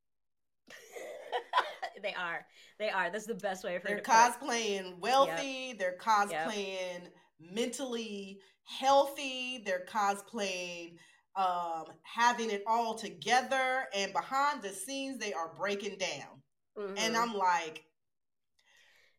they 2.03 2.15
are. 2.15 2.45
They 2.79 2.91
are. 2.91 3.11
That's 3.11 3.27
the 3.27 3.35
best 3.35 3.65
way 3.65 3.79
for 3.79 3.89
They're 3.89 4.01
cosplaying 4.01 4.99
wealthy, 4.99 5.69
yep. 5.69 5.79
they're 5.79 5.99
cosplaying 6.01 7.03
yep. 7.03 7.13
mentally 7.39 8.41
healthy, 8.65 9.63
they're 9.65 9.87
cosplaying 9.89 10.97
um 11.37 11.87
having 12.03 12.49
it 12.49 12.63
all 12.65 12.95
together 12.95 13.87
and 13.93 14.13
behind 14.13 14.63
the 14.63 14.69
scenes 14.69 15.19
they 15.19 15.33
are 15.33 15.53
breaking 15.57 15.99
down. 15.99 16.43
Mm-hmm. 16.79 16.95
And 16.97 17.17
I'm 17.17 17.35
like 17.35 17.85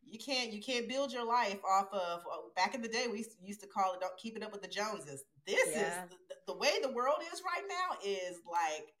you 0.06 0.18
can't 0.18 0.52
you 0.52 0.62
can't 0.62 0.88
build 0.88 1.12
your 1.12 1.26
life 1.26 1.58
off 1.68 1.88
of 1.92 2.20
uh, 2.20 2.36
back 2.54 2.74
in 2.74 2.82
the 2.82 2.88
day 2.88 3.06
we 3.10 3.24
used 3.42 3.60
to 3.60 3.66
call 3.66 3.92
it 3.94 4.00
don't 4.00 4.16
keep 4.16 4.36
it 4.36 4.42
up 4.42 4.52
with 4.52 4.62
the 4.62 4.68
joneses 4.68 5.24
this 5.46 5.68
yeah. 5.72 5.80
is 5.80 6.10
the, 6.28 6.52
the 6.52 6.58
way 6.58 6.70
the 6.80 6.92
world 6.92 7.18
is 7.32 7.42
right 7.42 7.64
now 7.68 7.98
is 8.04 8.38
like 8.50 8.94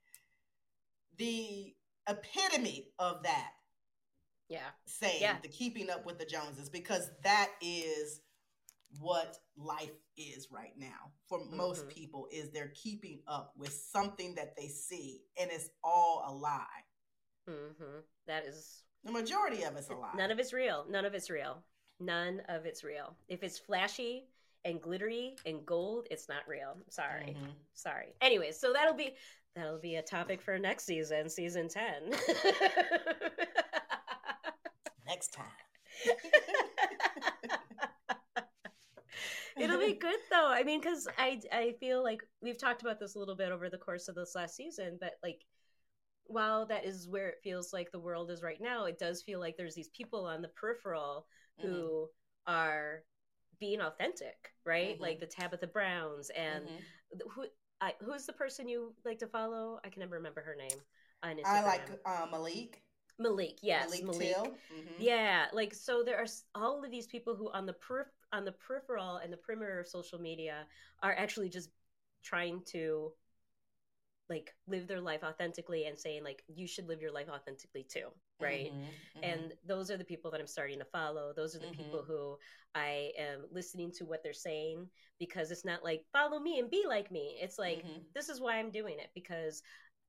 the 1.18 1.72
epitome 2.08 2.88
of 2.98 3.22
that 3.22 3.50
yeah 4.48 4.70
saying 4.86 5.20
yeah. 5.20 5.36
the 5.42 5.48
keeping 5.48 5.90
up 5.90 6.06
with 6.06 6.18
the 6.18 6.24
joneses 6.24 6.68
because 6.68 7.10
that 7.22 7.50
is 7.60 8.20
what 9.00 9.36
life 9.56 9.90
is 10.16 10.48
right 10.50 10.72
now 10.78 11.10
for 11.28 11.40
mm-hmm. 11.40 11.56
most 11.56 11.88
people 11.88 12.28
is 12.30 12.50
they're 12.50 12.72
keeping 12.74 13.20
up 13.26 13.52
with 13.56 13.72
something 13.72 14.34
that 14.36 14.56
they 14.56 14.68
see 14.68 15.20
and 15.40 15.50
it's 15.50 15.68
all 15.82 16.24
a 16.28 16.32
lie 16.32 16.64
mm-hmm. 17.50 17.98
that 18.26 18.44
is 18.46 18.84
the 19.06 19.12
majority 19.12 19.62
of 19.62 19.76
it's 19.76 19.88
a 19.88 19.94
lie. 19.94 20.10
None 20.16 20.32
of 20.32 20.40
it's 20.40 20.52
real. 20.52 20.84
None 20.90 21.04
of 21.04 21.14
it's 21.14 21.30
real. 21.30 21.62
None 22.00 22.42
of 22.48 22.66
it's 22.66 22.82
real. 22.82 23.16
If 23.28 23.44
it's 23.44 23.56
flashy 23.56 24.24
and 24.64 24.82
glittery 24.82 25.36
and 25.46 25.64
gold, 25.64 26.08
it's 26.10 26.28
not 26.28 26.42
real. 26.48 26.76
Sorry. 26.90 27.36
Mm-hmm. 27.36 27.50
Sorry. 27.72 28.14
Anyway, 28.20 28.50
so 28.50 28.72
that'll 28.72 28.94
be 28.94 29.14
that'll 29.56 29.80
be 29.80 29.96
a 29.96 30.02
topic 30.02 30.40
for 30.40 30.58
next 30.58 30.84
season, 30.84 31.28
season 31.28 31.68
10. 31.68 31.84
next 35.06 35.32
time. 35.32 35.46
It'll 39.58 39.80
be 39.80 39.94
good 39.94 40.18
though. 40.30 40.48
I 40.48 40.62
mean, 40.64 40.80
because 40.80 41.08
I 41.16 41.40
I 41.50 41.74
feel 41.80 42.02
like 42.02 42.22
we've 42.42 42.58
talked 42.58 42.82
about 42.82 43.00
this 43.00 43.14
a 43.14 43.18
little 43.18 43.34
bit 43.34 43.50
over 43.50 43.70
the 43.70 43.78
course 43.78 44.06
of 44.08 44.14
this 44.14 44.34
last 44.34 44.54
season, 44.54 44.98
but 45.00 45.12
like 45.22 45.46
while 46.24 46.66
that 46.66 46.84
is 46.84 47.08
where 47.08 47.28
it 47.28 47.40
feels 47.42 47.72
like 47.72 47.90
the 47.90 47.98
world 47.98 48.30
is 48.30 48.42
right 48.42 48.60
now, 48.60 48.84
it 48.84 48.98
does 48.98 49.22
feel 49.22 49.40
like 49.40 49.56
there's 49.56 49.74
these 49.74 49.88
people 49.88 50.26
on 50.26 50.42
the 50.42 50.48
peripheral 50.48 51.26
who 51.60 51.68
mm-hmm. 51.68 52.52
are 52.52 53.02
being 53.58 53.80
authentic, 53.80 54.52
right? 54.64 54.94
Mm-hmm. 54.94 55.02
Like 55.02 55.20
the 55.20 55.26
Tabitha 55.26 55.68
Browns 55.68 56.30
and 56.30 56.64
mm-hmm. 56.64 57.28
who 57.30 57.46
I, 57.80 57.92
who's 58.02 58.26
the 58.26 58.32
person 58.32 58.68
you 58.68 58.94
like 59.04 59.18
to 59.18 59.26
follow? 59.26 59.80
I 59.84 59.88
can 59.88 60.00
never 60.00 60.16
remember 60.16 60.40
her 60.40 60.56
name 60.56 60.78
on 61.22 61.36
Instagram. 61.36 61.44
I 61.46 61.64
like 61.64 61.90
uh, 62.04 62.26
Malik. 62.30 62.82
Malik, 63.18 63.58
yes, 63.62 63.90
Malik. 63.90 64.06
Malik. 64.06 64.36
Mm-hmm. 64.36 64.94
Yeah, 64.98 65.46
like 65.52 65.74
so 65.74 66.02
there 66.02 66.18
are 66.18 66.26
all 66.54 66.84
of 66.84 66.90
these 66.90 67.06
people 67.06 67.34
who 67.34 67.50
on 67.52 67.66
the 67.66 67.72
per 67.72 68.06
on 68.32 68.44
the 68.44 68.52
peripheral 68.52 69.16
and 69.16 69.32
the 69.32 69.36
perimeter 69.36 69.80
of 69.80 69.88
social 69.88 70.20
media 70.20 70.66
are 71.02 71.12
actually 71.12 71.48
just 71.48 71.70
trying 72.22 72.60
to 72.66 73.12
like 74.28 74.52
live 74.66 74.86
their 74.86 75.00
life 75.00 75.22
authentically 75.24 75.86
and 75.86 75.98
saying 75.98 76.24
like 76.24 76.42
you 76.48 76.66
should 76.66 76.88
live 76.88 77.00
your 77.00 77.12
life 77.12 77.28
authentically 77.28 77.84
too 77.88 78.08
right 78.40 78.72
mm-hmm, 78.72 78.80
mm-hmm. 78.80 79.24
and 79.24 79.52
those 79.66 79.90
are 79.90 79.96
the 79.96 80.04
people 80.04 80.30
that 80.30 80.40
i'm 80.40 80.46
starting 80.46 80.78
to 80.78 80.84
follow 80.86 81.32
those 81.34 81.54
are 81.54 81.60
the 81.60 81.66
mm-hmm. 81.66 81.82
people 81.82 82.04
who 82.06 82.36
i 82.74 83.10
am 83.18 83.40
listening 83.52 83.90
to 83.90 84.04
what 84.04 84.22
they're 84.22 84.32
saying 84.32 84.86
because 85.18 85.50
it's 85.50 85.64
not 85.64 85.84
like 85.84 86.02
follow 86.12 86.40
me 86.40 86.58
and 86.58 86.70
be 86.70 86.84
like 86.86 87.10
me 87.10 87.36
it's 87.40 87.58
like 87.58 87.78
mm-hmm. 87.78 87.98
this 88.14 88.28
is 88.28 88.40
why 88.40 88.58
i'm 88.58 88.70
doing 88.70 88.98
it 88.98 89.10
because 89.14 89.62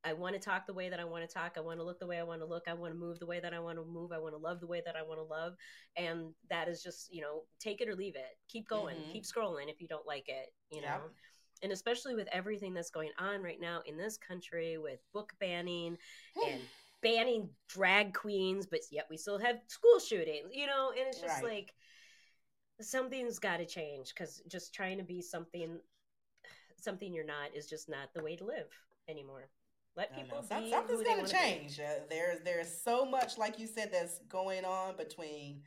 I 0.03 0.13
want 0.13 0.35
to 0.35 0.39
talk 0.39 0.67
the 0.67 0.73
way 0.73 0.89
that 0.89 0.99
I 0.99 1.03
want 1.03 1.27
to 1.27 1.33
talk. 1.33 1.55
I 1.57 1.59
want 1.59 1.79
to 1.79 1.83
look 1.83 1.99
the 1.99 2.05
way 2.05 2.19
I 2.19 2.23
want 2.23 2.39
to 2.39 2.45
look. 2.45 2.65
I 2.67 2.73
want 2.73 2.93
to 2.93 2.99
move 2.99 3.19
the 3.19 3.25
way 3.25 3.39
that 3.39 3.53
I 3.53 3.59
want 3.59 3.77
to 3.77 3.83
move. 3.83 4.11
I 4.11 4.19
want 4.19 4.35
to 4.35 4.37
love 4.37 4.59
the 4.61 4.67
way 4.67 4.81
that 4.85 4.95
I 4.95 5.01
want 5.01 5.19
to 5.19 5.23
love. 5.23 5.53
And 5.97 6.33
that 6.51 6.69
is 6.69 6.83
just, 6.83 7.11
you 7.11 7.19
know, 7.19 7.41
take 7.59 7.81
it 7.81 7.89
or 7.89 7.95
leave 7.95 8.15
it. 8.15 8.37
Keep 8.47 8.69
going. 8.69 8.95
Mm-hmm. 8.95 9.11
Keep 9.11 9.23
scrolling 9.23 9.69
if 9.69 9.81
you 9.81 9.87
don't 9.87 10.05
like 10.05 10.29
it, 10.29 10.53
you 10.71 10.81
know 10.81 10.99
and 11.63 11.71
especially 11.71 12.15
with 12.15 12.27
everything 12.31 12.73
that's 12.73 12.89
going 12.89 13.11
on 13.19 13.41
right 13.41 13.59
now 13.59 13.81
in 13.85 13.97
this 13.97 14.17
country 14.17 14.77
with 14.77 14.99
book 15.13 15.33
banning 15.39 15.97
and 16.47 16.61
banning 17.01 17.49
drag 17.67 18.13
queens, 18.13 18.65
but 18.65 18.79
yet 18.91 19.07
we 19.09 19.17
still 19.17 19.37
have 19.37 19.57
school 19.67 19.99
shootings, 19.99 20.49
you 20.53 20.67
know, 20.67 20.91
and 20.97 21.07
it's 21.07 21.21
just 21.21 21.41
right. 21.41 21.55
like 21.57 21.73
something's 22.81 23.39
got 23.39 23.57
to 23.57 23.65
change 23.65 24.13
because 24.13 24.41
just 24.47 24.73
trying 24.73 24.97
to 24.97 25.03
be 25.03 25.21
something 25.21 25.79
something 26.75 27.13
you're 27.13 27.25
not 27.25 27.55
is 27.55 27.67
just 27.67 27.89
not 27.89 28.13
the 28.13 28.23
way 28.23 28.35
to 28.35 28.45
live 28.45 28.69
anymore. 29.09 29.49
Let 29.95 30.15
people 30.15 30.45
no, 30.51 30.59
be 30.59 30.69
something's 30.69 31.01
going 31.01 31.25
to 31.25 31.31
change. 31.31 31.79
Uh, 31.79 32.01
there's 32.07 32.39
there's 32.43 32.69
so 32.83 33.03
much, 33.03 33.37
like 33.37 33.57
you 33.57 33.65
said, 33.65 33.89
that's 33.91 34.19
going 34.29 34.63
on 34.63 34.95
between 34.95 35.61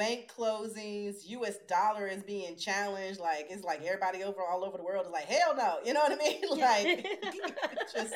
bank 0.00 0.32
closings, 0.34 1.16
U.S. 1.26 1.56
dollar 1.68 2.06
is 2.06 2.22
being 2.22 2.56
challenged. 2.56 3.20
Like 3.20 3.48
it's 3.50 3.62
like 3.62 3.84
everybody 3.84 4.24
over 4.24 4.40
all 4.40 4.64
over 4.64 4.78
the 4.78 4.82
world 4.82 5.04
is 5.04 5.12
like, 5.12 5.26
hell 5.26 5.54
no, 5.54 5.76
you 5.84 5.92
know 5.92 6.00
what 6.00 6.12
I 6.12 6.16
mean? 6.16 6.40
Like 6.50 7.06
just 7.94 8.14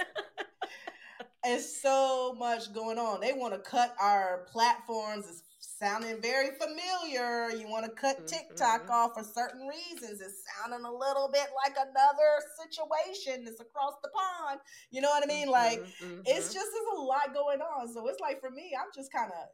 it's 1.44 1.82
so 1.82 2.34
much 2.38 2.72
going 2.72 2.98
on. 2.98 3.20
They 3.20 3.34
want 3.34 3.52
to 3.52 3.60
cut 3.60 3.94
our 4.00 4.46
platforms. 4.50 5.26
It's 5.28 5.42
sounding 5.60 6.22
very 6.22 6.50
familiar. 6.58 7.50
You 7.50 7.68
want 7.68 7.84
to 7.84 7.92
cut 7.92 8.16
mm-hmm. 8.16 8.26
TikTok 8.26 8.84
mm-hmm. 8.84 8.90
off 8.90 9.12
for 9.14 9.22
certain 9.22 9.68
reasons. 9.68 10.22
It's 10.22 10.42
sounding 10.56 10.86
a 10.86 10.92
little 10.92 11.28
bit 11.30 11.48
like 11.64 11.76
another 11.76 12.40
situation 12.62 13.44
that's 13.44 13.60
across 13.60 13.94
the 14.02 14.08
pond. 14.08 14.60
You 14.90 15.02
know 15.02 15.10
what 15.10 15.22
I 15.22 15.26
mean? 15.26 15.48
Like 15.48 15.80
mm-hmm. 15.80 16.20
it's 16.24 16.52
just 16.54 16.68
there's 16.72 16.98
a 16.98 17.00
lot 17.02 17.34
going 17.34 17.60
on. 17.60 17.92
So 17.92 18.08
it's 18.08 18.20
like 18.20 18.40
for 18.40 18.50
me, 18.50 18.72
I'm 18.78 18.88
just 18.94 19.12
kind 19.12 19.30
of 19.30 19.48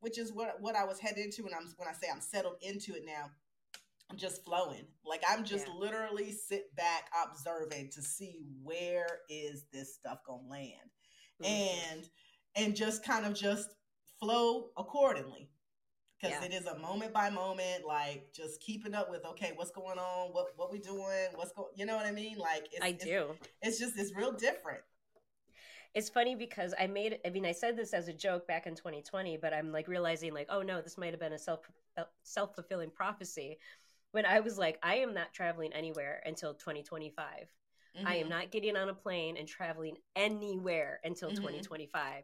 which 0.00 0.18
is 0.18 0.32
what 0.32 0.56
what 0.60 0.74
I 0.74 0.84
was 0.84 0.98
headed 0.98 1.24
into 1.24 1.44
when 1.44 1.54
I'm 1.54 1.66
when 1.76 1.88
I 1.88 1.92
say 1.92 2.08
I'm 2.12 2.20
settled 2.20 2.56
into 2.62 2.94
it 2.94 3.02
now. 3.06 3.30
I'm 4.10 4.16
just 4.16 4.44
flowing. 4.44 4.86
Like 5.04 5.22
I'm 5.28 5.44
just 5.44 5.66
yeah. 5.68 5.74
literally 5.74 6.32
sit 6.32 6.74
back 6.74 7.10
observing 7.24 7.90
to 7.94 8.02
see 8.02 8.40
where 8.62 9.06
is 9.28 9.66
this 9.72 9.94
stuff 9.94 10.18
going 10.26 10.44
to 10.44 10.50
land. 10.50 10.90
Mm-hmm. 11.42 11.92
And 11.94 12.08
and 12.56 12.76
just 12.76 13.04
kind 13.04 13.24
of 13.24 13.34
just 13.34 13.68
flow 14.18 14.70
accordingly. 14.76 15.50
Because 16.20 16.36
yeah. 16.42 16.48
it 16.48 16.52
is 16.52 16.66
a 16.66 16.78
moment 16.78 17.14
by 17.14 17.30
moment, 17.30 17.86
like 17.86 18.26
just 18.34 18.60
keeping 18.60 18.94
up 18.94 19.10
with 19.10 19.24
okay, 19.24 19.52
what's 19.54 19.70
going 19.70 19.98
on, 19.98 20.28
what 20.32 20.48
what 20.56 20.72
we 20.72 20.78
doing, 20.78 21.28
what's 21.34 21.52
going, 21.52 21.68
you 21.76 21.86
know 21.86 21.96
what 21.96 22.04
I 22.04 22.12
mean? 22.12 22.36
Like 22.36 22.66
it's, 22.72 22.84
I 22.84 22.92
do. 22.92 23.36
It's, 23.62 23.78
it's 23.78 23.78
just 23.78 23.98
it's 23.98 24.14
real 24.14 24.32
different 24.32 24.80
it's 25.94 26.08
funny 26.08 26.34
because 26.34 26.74
I 26.78 26.86
made 26.86 27.18
I 27.26 27.30
mean 27.30 27.44
I 27.44 27.52
said 27.52 27.76
this 27.76 27.92
as 27.92 28.08
a 28.08 28.12
joke 28.12 28.46
back 28.46 28.66
in 28.66 28.74
2020, 28.74 29.38
but 29.38 29.52
I'm 29.52 29.72
like 29.72 29.88
realizing 29.88 30.32
like 30.32 30.46
oh 30.50 30.62
no, 30.62 30.80
this 30.80 30.98
might 30.98 31.12
have 31.12 31.20
been 31.20 31.32
a 31.32 31.38
self 31.38 31.60
uh, 31.98 32.04
self 32.22 32.54
fulfilling 32.54 32.90
prophecy 32.90 33.58
when 34.12 34.24
I 34.24 34.40
was 34.40 34.58
like 34.58 34.78
I 34.82 34.96
am 34.96 35.14
not 35.14 35.32
traveling 35.32 35.72
anywhere 35.72 36.22
until 36.24 36.54
2025. 36.54 37.24
Mm-hmm. 37.96 38.06
I 38.06 38.14
am 38.14 38.20
mm-hmm. 38.20 38.30
not 38.30 38.50
getting 38.52 38.76
on 38.76 38.88
a 38.88 38.94
plane 38.94 39.36
and 39.36 39.48
traveling 39.48 39.96
anywhere 40.14 41.00
until 41.02 41.30
mm-hmm. 41.30 41.42
2025. 41.42 42.22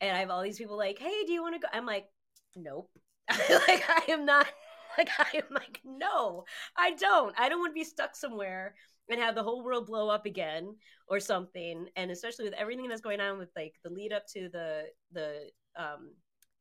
And 0.00 0.16
I 0.16 0.20
have 0.20 0.30
all 0.30 0.42
these 0.42 0.58
people 0.58 0.78
like, 0.78 0.98
"Hey, 0.98 1.24
do 1.26 1.32
you 1.32 1.42
want 1.42 1.56
to 1.56 1.60
go?" 1.60 1.68
I'm 1.72 1.86
like, 1.86 2.06
"Nope." 2.54 2.90
like 3.28 3.84
I 3.88 4.04
am 4.08 4.24
not 4.24 4.46
like 4.98 5.10
I 5.18 5.38
am 5.38 5.52
like, 5.52 5.80
"No, 5.84 6.44
I 6.76 6.92
don't. 6.92 7.34
I 7.38 7.48
don't 7.48 7.58
want 7.58 7.70
to 7.70 7.80
be 7.80 7.84
stuck 7.84 8.14
somewhere 8.14 8.76
and 9.10 9.20
have 9.20 9.34
the 9.34 9.42
whole 9.42 9.64
world 9.64 9.86
blow 9.86 10.08
up 10.08 10.26
again 10.26 10.74
or 11.08 11.20
something 11.20 11.86
and 11.96 12.10
especially 12.10 12.44
with 12.44 12.54
everything 12.54 12.88
that's 12.88 13.00
going 13.00 13.20
on 13.20 13.38
with 13.38 13.50
like 13.56 13.74
the 13.84 13.90
lead 13.90 14.12
up 14.12 14.26
to 14.26 14.48
the 14.48 14.84
the 15.12 15.50
um, 15.76 16.10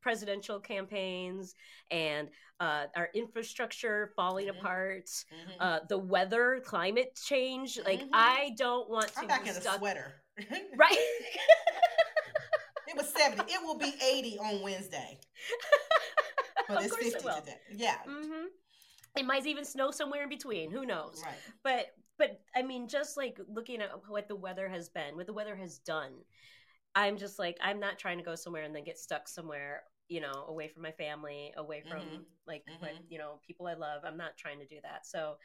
presidential 0.01 0.59
campaigns 0.59 1.55
and 1.91 2.29
uh, 2.59 2.85
our 2.95 3.09
infrastructure 3.13 4.11
falling 4.15 4.47
mm-hmm. 4.47 4.59
apart 4.59 5.05
mm-hmm. 5.05 5.61
Uh, 5.61 5.79
the 5.87 5.97
weather 5.97 6.61
climate 6.65 7.17
change 7.25 7.75
mm-hmm. 7.75 7.87
like 7.87 8.01
i 8.13 8.51
don't 8.57 8.89
want 8.89 9.07
to 9.13 9.19
I'm 9.19 9.27
back 9.27 9.47
in 9.47 9.53
stuck... 9.53 9.75
a 9.75 9.77
sweater 9.77 10.13
right 10.77 10.97
it 12.87 12.95
was 12.95 13.09
70 13.09 13.43
it 13.51 13.61
will 13.63 13.77
be 13.77 13.93
80 14.03 14.39
on 14.39 14.61
wednesday 14.61 15.19
but 16.67 16.83
it's 16.83 16.95
50 16.95 17.07
it 17.07 17.21
today 17.21 17.57
yeah 17.75 17.97
mm-hmm. 18.07 18.45
it 19.17 19.25
might 19.25 19.45
even 19.45 19.65
snow 19.65 19.91
somewhere 19.91 20.23
in 20.23 20.29
between 20.29 20.71
who 20.71 20.85
knows 20.85 21.21
right. 21.25 21.35
but 21.63 21.87
but 22.19 22.39
I 22.55 22.61
mean, 22.61 22.87
just 22.87 23.17
like 23.17 23.39
looking 23.47 23.81
at 23.81 23.89
what 24.07 24.27
the 24.27 24.35
weather 24.35 24.69
has 24.69 24.89
been, 24.89 25.15
what 25.15 25.25
the 25.25 25.33
weather 25.33 25.55
has 25.55 25.79
done, 25.79 26.11
I'm 26.93 27.17
just 27.17 27.39
like, 27.39 27.57
I'm 27.61 27.79
not 27.79 27.97
trying 27.97 28.19
to 28.19 28.23
go 28.23 28.35
somewhere 28.35 28.63
and 28.63 28.75
then 28.75 28.83
get 28.83 28.99
stuck 28.99 29.27
somewhere 29.27 29.83
you 30.09 30.19
know, 30.19 30.45
away 30.47 30.67
from 30.67 30.81
my 30.81 30.91
family, 30.91 31.53
away 31.55 31.83
from 31.87 31.99
mm-hmm. 31.99 32.21
like 32.47 32.63
mm-hmm. 32.69 32.83
my, 32.83 32.91
you 33.09 33.19
know, 33.19 33.39
people 33.45 33.67
I 33.67 33.75
love. 33.75 34.01
I'm 34.03 34.17
not 34.17 34.35
trying 34.37 34.59
to 34.59 34.65
do 34.65 34.77
that. 34.81 35.05
So 35.05 35.35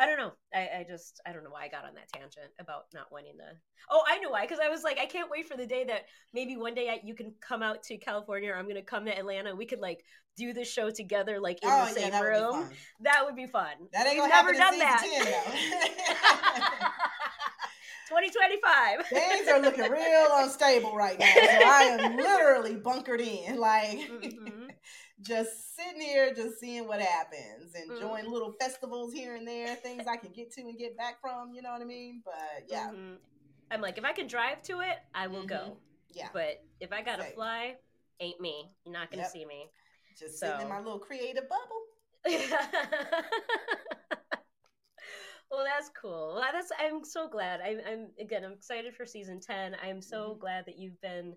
I 0.00 0.06
don't 0.06 0.16
know. 0.16 0.32
I, 0.54 0.60
I, 0.60 0.86
just 0.88 1.20
I 1.26 1.32
don't 1.32 1.44
know 1.44 1.50
why 1.50 1.64
I 1.64 1.68
got 1.68 1.84
on 1.84 1.94
that 1.94 2.10
tangent 2.10 2.50
about 2.58 2.84
not 2.94 3.12
wanting 3.12 3.36
to. 3.36 3.44
Oh, 3.90 4.02
I 4.08 4.18
know 4.18 4.30
why. 4.30 4.42
Because 4.42 4.58
I 4.58 4.70
was 4.70 4.82
like, 4.82 4.98
I 4.98 5.04
can't 5.04 5.30
wait 5.30 5.46
for 5.46 5.58
the 5.58 5.66
day 5.66 5.84
that 5.84 6.06
maybe 6.32 6.56
one 6.56 6.74
day 6.74 6.88
I, 6.88 7.00
you 7.04 7.14
can 7.14 7.34
come 7.46 7.62
out 7.62 7.82
to 7.84 7.98
California, 7.98 8.50
or 8.50 8.56
I'm 8.56 8.66
gonna 8.66 8.80
come 8.80 9.04
to 9.04 9.16
Atlanta. 9.16 9.54
We 9.54 9.66
could 9.66 9.80
like 9.80 10.02
do 10.38 10.54
the 10.54 10.64
show 10.64 10.90
together, 10.90 11.38
like 11.38 11.62
in 11.62 11.68
oh, 11.70 11.84
the 11.84 12.00
same 12.00 12.12
yeah, 12.12 12.22
room. 12.22 12.60
Would 12.60 12.70
that 13.02 13.26
would 13.26 13.36
be 13.36 13.46
fun. 13.46 13.72
That 13.92 14.06
ain't 14.06 14.22
We've 14.22 14.30
never 14.30 14.54
done 14.54 14.78
that. 14.78 15.02
2025. 18.08 19.06
Things 19.08 19.48
are 19.48 19.60
looking 19.60 19.90
real 19.90 20.28
unstable 20.32 20.96
right 20.96 21.18
now. 21.18 21.26
So 21.26 21.42
I 21.42 21.98
am 22.00 22.16
literally 22.16 22.76
bunkered 22.76 23.20
in, 23.20 23.58
like. 23.58 23.98
Mm-hmm 23.98 24.59
just 25.20 25.76
sitting 25.76 26.00
here, 26.00 26.32
just 26.34 26.58
seeing 26.58 26.86
what 26.86 27.00
happens, 27.00 27.74
enjoying 27.74 28.24
mm-hmm. 28.24 28.32
little 28.32 28.52
festivals 28.60 29.12
here 29.12 29.36
and 29.36 29.46
there, 29.46 29.74
things 29.76 30.04
I 30.08 30.16
can 30.16 30.32
get 30.32 30.52
to 30.52 30.62
and 30.62 30.78
get 30.78 30.96
back 30.96 31.20
from. 31.20 31.52
You 31.54 31.62
know 31.62 31.72
what 31.72 31.82
I 31.82 31.84
mean? 31.84 32.22
But 32.24 32.64
yeah, 32.68 32.88
mm-hmm. 32.88 33.14
I'm 33.70 33.80
like, 33.80 33.98
if 33.98 34.04
I 34.04 34.12
can 34.12 34.26
drive 34.26 34.62
to 34.64 34.80
it, 34.80 34.98
I 35.14 35.26
will 35.26 35.38
mm-hmm. 35.38 35.48
go. 35.48 35.76
Yeah, 36.12 36.28
but 36.32 36.62
if 36.80 36.92
I 36.92 37.02
gotta 37.02 37.22
Same. 37.22 37.34
fly, 37.34 37.74
ain't 38.20 38.40
me. 38.40 38.70
You're 38.84 38.92
not 38.92 39.10
gonna 39.10 39.22
yep. 39.22 39.30
see 39.30 39.44
me. 39.44 39.70
Just 40.18 40.38
so. 40.38 40.46
sitting 40.46 40.62
in 40.62 40.68
my 40.68 40.78
little 40.78 40.98
creative 40.98 41.44
bubble. 41.48 41.82
well 45.50 45.64
that's 45.64 45.90
cool 46.00 46.34
well, 46.34 46.44
that's 46.52 46.70
i'm 46.78 47.02
so 47.04 47.28
glad 47.28 47.60
I'm, 47.60 47.80
I'm 47.90 48.08
again 48.20 48.44
i'm 48.44 48.52
excited 48.52 48.94
for 48.94 49.06
season 49.06 49.40
10 49.40 49.76
i'm 49.82 50.02
so 50.02 50.30
mm-hmm. 50.30 50.40
glad 50.40 50.66
that 50.66 50.78
you've 50.78 51.00
been 51.00 51.34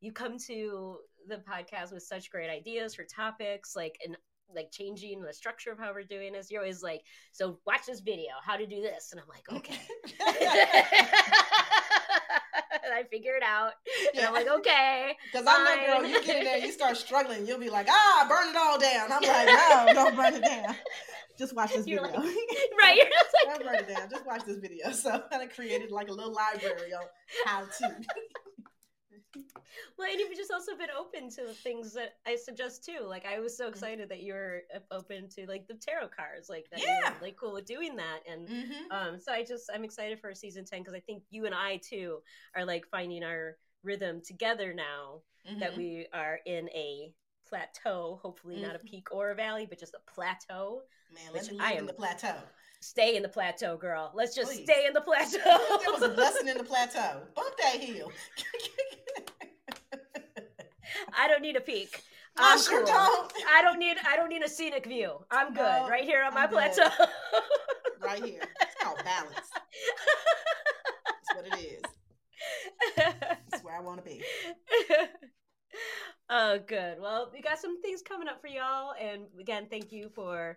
you 0.00 0.12
come 0.12 0.38
to 0.46 0.98
the 1.28 1.36
podcast 1.36 1.92
with 1.92 2.02
such 2.02 2.30
great 2.30 2.50
ideas 2.50 2.94
for 2.94 3.04
topics, 3.04 3.76
like 3.76 3.98
and 4.04 4.16
like 4.54 4.70
changing 4.72 5.22
the 5.22 5.32
structure 5.32 5.70
of 5.70 5.78
how 5.78 5.92
we're 5.92 6.02
doing 6.02 6.32
this. 6.32 6.50
You're 6.50 6.62
always 6.62 6.82
like, 6.82 7.02
so 7.32 7.60
watch 7.66 7.86
this 7.86 8.00
video, 8.00 8.32
how 8.44 8.56
to 8.56 8.66
do 8.66 8.80
this, 8.80 9.12
and 9.12 9.20
I'm 9.20 9.28
like, 9.28 9.44
okay. 9.52 9.78
and 12.84 12.92
I 12.92 13.04
figure 13.04 13.36
it 13.36 13.42
out. 13.42 13.72
And 14.14 14.26
I'm 14.26 14.32
like, 14.32 14.48
okay. 14.48 15.16
Because 15.32 15.46
I 15.48 15.64
know, 15.64 16.00
girl, 16.00 16.08
you 16.08 16.22
get 16.24 16.38
in 16.38 16.44
there, 16.44 16.58
you 16.58 16.72
start 16.72 16.96
struggling, 16.96 17.46
you'll 17.46 17.58
be 17.58 17.70
like, 17.70 17.88
ah, 17.88 18.26
burn 18.28 18.48
it 18.48 18.56
all 18.56 18.78
down. 18.78 19.12
I'm 19.12 19.22
like, 19.22 19.46
no, 19.46 19.86
don't 20.04 20.16
burn 20.16 20.34
it 20.34 20.44
down. 20.44 20.74
Just 21.38 21.54
watch 21.54 21.72
this 21.72 21.86
video. 21.86 22.02
Like, 22.02 22.14
right. 22.14 22.96
You're 22.96 23.06
just 23.06 23.34
like, 23.46 23.56
don't 23.56 23.66
burn 23.66 23.76
it 23.76 23.88
down. 23.88 24.10
Just 24.10 24.26
watch 24.26 24.44
this 24.44 24.58
video. 24.58 24.90
So 24.92 25.10
I 25.10 25.18
kind 25.18 25.42
of 25.42 25.54
created 25.54 25.90
like 25.90 26.08
a 26.08 26.12
little 26.12 26.34
library 26.34 26.92
on 26.92 27.04
how 27.46 27.60
to 27.60 27.94
well, 29.98 30.08
and 30.10 30.18
you've 30.18 30.36
just 30.36 30.52
also 30.52 30.76
been 30.76 30.88
open 30.98 31.30
to 31.30 31.42
the 31.46 31.54
things 31.54 31.92
that 31.94 32.14
I 32.26 32.36
suggest 32.36 32.84
too. 32.84 33.04
Like 33.04 33.24
I 33.26 33.40
was 33.40 33.56
so 33.56 33.64
mm-hmm. 33.64 33.72
excited 33.72 34.08
that 34.08 34.22
you 34.22 34.34
were 34.34 34.62
open 34.90 35.28
to 35.30 35.46
like 35.46 35.66
the 35.68 35.74
tarot 35.74 36.08
cards, 36.08 36.48
like 36.48 36.66
that 36.70 36.80
yeah. 36.80 37.12
like 37.22 37.36
cool 37.36 37.54
with 37.54 37.66
doing 37.66 37.96
that. 37.96 38.20
And 38.30 38.48
mm-hmm. 38.48 38.90
um, 38.90 39.20
so 39.20 39.32
I 39.32 39.44
just 39.44 39.70
I'm 39.72 39.84
excited 39.84 40.20
for 40.20 40.34
season 40.34 40.64
ten 40.64 40.80
because 40.80 40.94
I 40.94 41.00
think 41.00 41.22
you 41.30 41.46
and 41.46 41.54
I 41.54 41.80
too 41.82 42.18
are 42.56 42.64
like 42.64 42.86
finding 42.90 43.22
our 43.22 43.56
rhythm 43.82 44.20
together 44.24 44.74
now 44.74 45.20
mm-hmm. 45.48 45.60
that 45.60 45.76
we 45.76 46.06
are 46.12 46.40
in 46.46 46.68
a 46.70 47.12
plateau. 47.48 48.18
Hopefully 48.22 48.60
not 48.60 48.74
a 48.74 48.78
mm-hmm. 48.78 48.88
peak 48.88 49.08
or 49.12 49.30
a 49.30 49.34
valley, 49.34 49.66
but 49.68 49.78
just 49.78 49.94
a 49.94 50.10
plateau. 50.12 50.82
Man, 51.12 51.32
let 51.34 51.50
me 51.50 51.58
live 51.58 51.66
I 51.66 51.72
am, 51.72 51.78
in 51.78 51.86
the 51.86 51.92
plateau 51.92 52.34
stay 52.80 53.16
in 53.16 53.22
the 53.22 53.28
plateau, 53.28 53.76
girl. 53.76 54.10
Let's 54.14 54.34
just 54.34 54.52
Please. 54.52 54.64
stay 54.64 54.86
in 54.86 54.92
the 54.92 55.00
plateau. 55.00 55.38
there 55.44 55.92
was 55.92 56.02
a 56.02 56.08
blessing 56.08 56.48
in 56.52 56.58
the 56.58 56.64
plateau. 56.64 57.22
Bump 57.34 57.54
that 57.62 57.80
hill. 57.80 58.10
I 61.16 61.28
don't 61.28 61.42
need 61.42 61.56
a 61.56 61.60
peak. 61.60 62.02
I'm 62.36 62.58
I 62.58 62.60
sure 62.60 62.84
cool. 62.84 62.86
don't. 62.86 63.32
I 63.48 63.62
don't 63.62 63.78
need. 63.78 63.96
I 64.06 64.16
don't 64.16 64.28
need 64.28 64.42
a 64.42 64.48
scenic 64.48 64.86
view. 64.86 65.18
I'm 65.30 65.52
good 65.52 65.62
no, 65.62 65.88
right 65.88 66.04
here 66.04 66.22
on 66.22 66.34
my 66.34 66.44
I'm 66.44 66.48
plateau. 66.48 66.88
right 68.00 68.24
here. 68.24 68.42
It's 68.62 68.74
called 68.80 68.98
balance. 69.04 69.50
That's 71.06 71.34
what 71.34 71.46
it 71.46 71.64
is. 71.64 71.82
That's 72.96 73.62
where 73.62 73.76
I 73.76 73.80
want 73.80 73.98
to 73.98 74.04
be. 74.04 74.22
Oh, 76.32 76.60
good. 76.64 77.00
Well, 77.00 77.28
we 77.32 77.42
got 77.42 77.58
some 77.58 77.82
things 77.82 78.02
coming 78.02 78.28
up 78.28 78.40
for 78.40 78.46
y'all, 78.46 78.92
and 79.00 79.22
again, 79.40 79.66
thank 79.68 79.90
you 79.90 80.08
for 80.14 80.56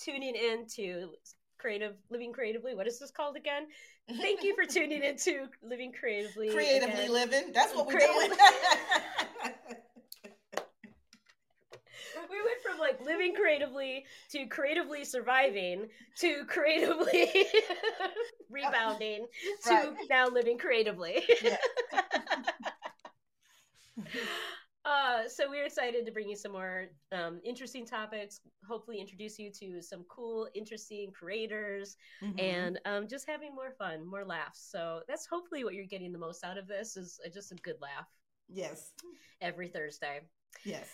tuning 0.00 0.36
in 0.36 0.64
to 0.76 1.10
creative 1.58 1.94
living 2.10 2.32
creatively 2.32 2.74
what 2.74 2.86
is 2.86 2.98
this 2.98 3.10
called 3.10 3.36
again 3.36 3.66
thank 4.20 4.42
you 4.42 4.54
for 4.54 4.64
tuning 4.64 5.02
into 5.02 5.46
living 5.62 5.92
creatively 5.92 6.50
creatively 6.50 7.04
again. 7.04 7.12
living 7.12 7.52
that's 7.52 7.74
what 7.74 7.86
we're 7.86 7.98
doing 7.98 8.30
we 12.30 12.36
went 12.36 12.62
from 12.62 12.78
like 12.78 13.00
living 13.04 13.34
creatively 13.34 14.04
to 14.30 14.46
creatively 14.46 15.04
surviving 15.04 15.88
to 16.18 16.44
creatively 16.46 17.28
rebounding 18.50 19.26
right. 19.66 19.82
to 19.82 19.94
now 20.08 20.28
living 20.28 20.58
creatively 20.58 21.22
yeah. 21.42 21.56
Uh, 24.88 25.28
so 25.28 25.50
we're 25.50 25.66
excited 25.66 26.06
to 26.06 26.12
bring 26.12 26.28
you 26.28 26.36
some 26.36 26.52
more 26.52 26.86
um, 27.12 27.40
interesting 27.44 27.84
topics. 27.84 28.40
Hopefully, 28.66 28.98
introduce 28.98 29.38
you 29.38 29.50
to 29.60 29.82
some 29.82 30.04
cool, 30.08 30.48
interesting 30.54 31.12
creators, 31.12 31.96
mm-hmm. 32.22 32.38
and 32.38 32.80
um, 32.86 33.06
just 33.06 33.28
having 33.28 33.54
more 33.54 33.72
fun, 33.78 34.08
more 34.08 34.24
laughs. 34.24 34.66
So 34.70 35.00
that's 35.06 35.26
hopefully 35.26 35.62
what 35.62 35.74
you're 35.74 35.84
getting 35.84 36.12
the 36.12 36.18
most 36.18 36.42
out 36.42 36.56
of 36.56 36.66
this 36.66 36.96
is 36.96 37.20
uh, 37.24 37.28
just 37.28 37.52
a 37.52 37.56
good 37.56 37.76
laugh. 37.82 38.06
Yes. 38.48 38.92
Every 39.42 39.68
Thursday. 39.68 40.20
Yes. 40.64 40.88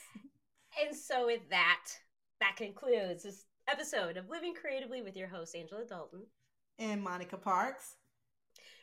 And 0.85 0.97
so 0.97 1.27
with 1.27 1.49
that, 1.51 1.85
that 2.41 2.57
concludes 2.57 3.23
this 3.23 3.45
episode 3.71 4.17
of 4.17 4.29
Living 4.29 4.55
Creatively 4.61 5.03
with 5.03 5.17
your 5.17 5.29
host 5.29 5.55
Angela 5.55 5.85
Dalton 5.85 6.23
and 6.81 7.01
Monica 7.01 7.37
Parks. 7.37 7.95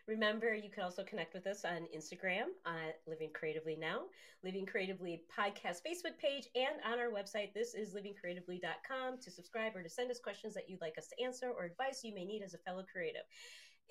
Remember, 0.07 0.53
you 0.53 0.69
can 0.69 0.83
also 0.83 1.03
connect 1.03 1.33
with 1.33 1.45
us 1.47 1.63
on 1.63 1.87
Instagram 1.95 2.49
at 2.65 2.99
Living 3.07 3.29
Creatively 3.33 3.75
Now, 3.79 4.01
Living 4.43 4.65
Creatively 4.65 5.23
podcast 5.37 5.77
Facebook 5.87 6.17
page, 6.19 6.47
and 6.55 6.75
on 6.85 6.99
our 6.99 7.11
website. 7.11 7.53
This 7.53 7.75
is 7.75 7.93
livingcreatively.com 7.93 9.19
to 9.21 9.31
subscribe 9.31 9.75
or 9.75 9.83
to 9.83 9.89
send 9.89 10.09
us 10.09 10.19
questions 10.19 10.53
that 10.55 10.69
you'd 10.69 10.81
like 10.81 10.97
us 10.97 11.07
to 11.07 11.23
answer 11.23 11.51
or 11.51 11.65
advice 11.65 12.01
you 12.03 12.15
may 12.15 12.25
need 12.25 12.41
as 12.41 12.53
a 12.53 12.59
fellow 12.59 12.83
creative. 12.91 13.21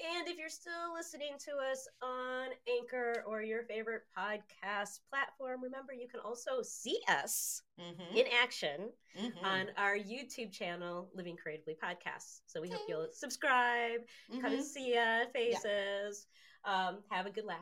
And 0.01 0.29
if 0.29 0.39
you're 0.39 0.49
still 0.49 0.95
listening 0.95 1.35
to 1.41 1.53
us 1.71 1.87
on 2.03 2.49
Anchor 2.69 3.23
or 3.27 3.43
your 3.43 3.65
favorite 3.65 4.03
podcast 4.17 5.01
platform, 5.11 5.63
remember 5.63 5.93
you 5.93 6.09
can 6.09 6.21
also 6.21 6.63
see 6.63 6.99
us 7.09 7.61
mm-hmm. 7.79 8.17
in 8.17 8.25
action 8.43 8.91
mm-hmm. 9.19 9.45
on 9.45 9.67
our 9.77 9.97
YouTube 9.97 10.53
channel, 10.53 11.11
Living 11.15 11.37
Creatively 11.37 11.77
Podcasts. 11.83 12.41
So 12.47 12.63
we 12.63 12.71
hope 12.71 12.81
you'll 12.89 13.09
subscribe, 13.13 14.01
mm-hmm. 14.01 14.41
come 14.41 14.53
and 14.53 14.63
mm-hmm. 14.63 14.63
see 14.63 14.97
our 14.97 15.27
faces, 15.35 16.27
yeah. 16.67 16.89
um, 16.89 16.99
have 17.11 17.27
a 17.27 17.31
good 17.31 17.45
laugh. 17.45 17.59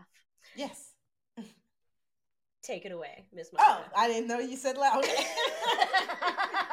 Yes. 0.54 0.92
Take 2.62 2.84
it 2.84 2.92
away, 2.92 3.26
Miss 3.32 3.48
Oh, 3.58 3.84
I 3.96 4.08
didn't 4.08 4.28
know 4.28 4.38
you 4.40 4.56
said 4.56 4.76
loud. 4.76 5.04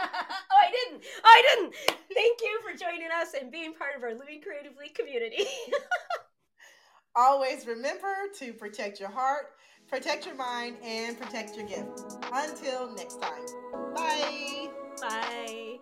I 0.76 0.90
didn't. 0.90 1.04
I 1.24 1.44
didn't. 1.48 1.76
Thank 2.14 2.40
you 2.42 2.60
for 2.62 2.78
joining 2.78 3.10
us 3.22 3.34
and 3.40 3.52
being 3.52 3.74
part 3.74 3.96
of 3.96 4.04
our 4.04 4.14
Living 4.14 4.42
Creatively 4.42 4.90
community. 4.90 5.46
Always 7.16 7.66
remember 7.66 8.14
to 8.40 8.54
protect 8.54 9.00
your 9.00 9.10
heart, 9.10 9.54
protect 9.88 10.26
your 10.26 10.36
mind, 10.36 10.78
and 10.84 11.18
protect 11.20 11.56
your 11.56 11.66
gift. 11.66 12.02
Until 12.34 12.94
next 12.94 13.22
time. 13.22 13.46
Bye. 13.94 14.70
Bye. 15.02 15.78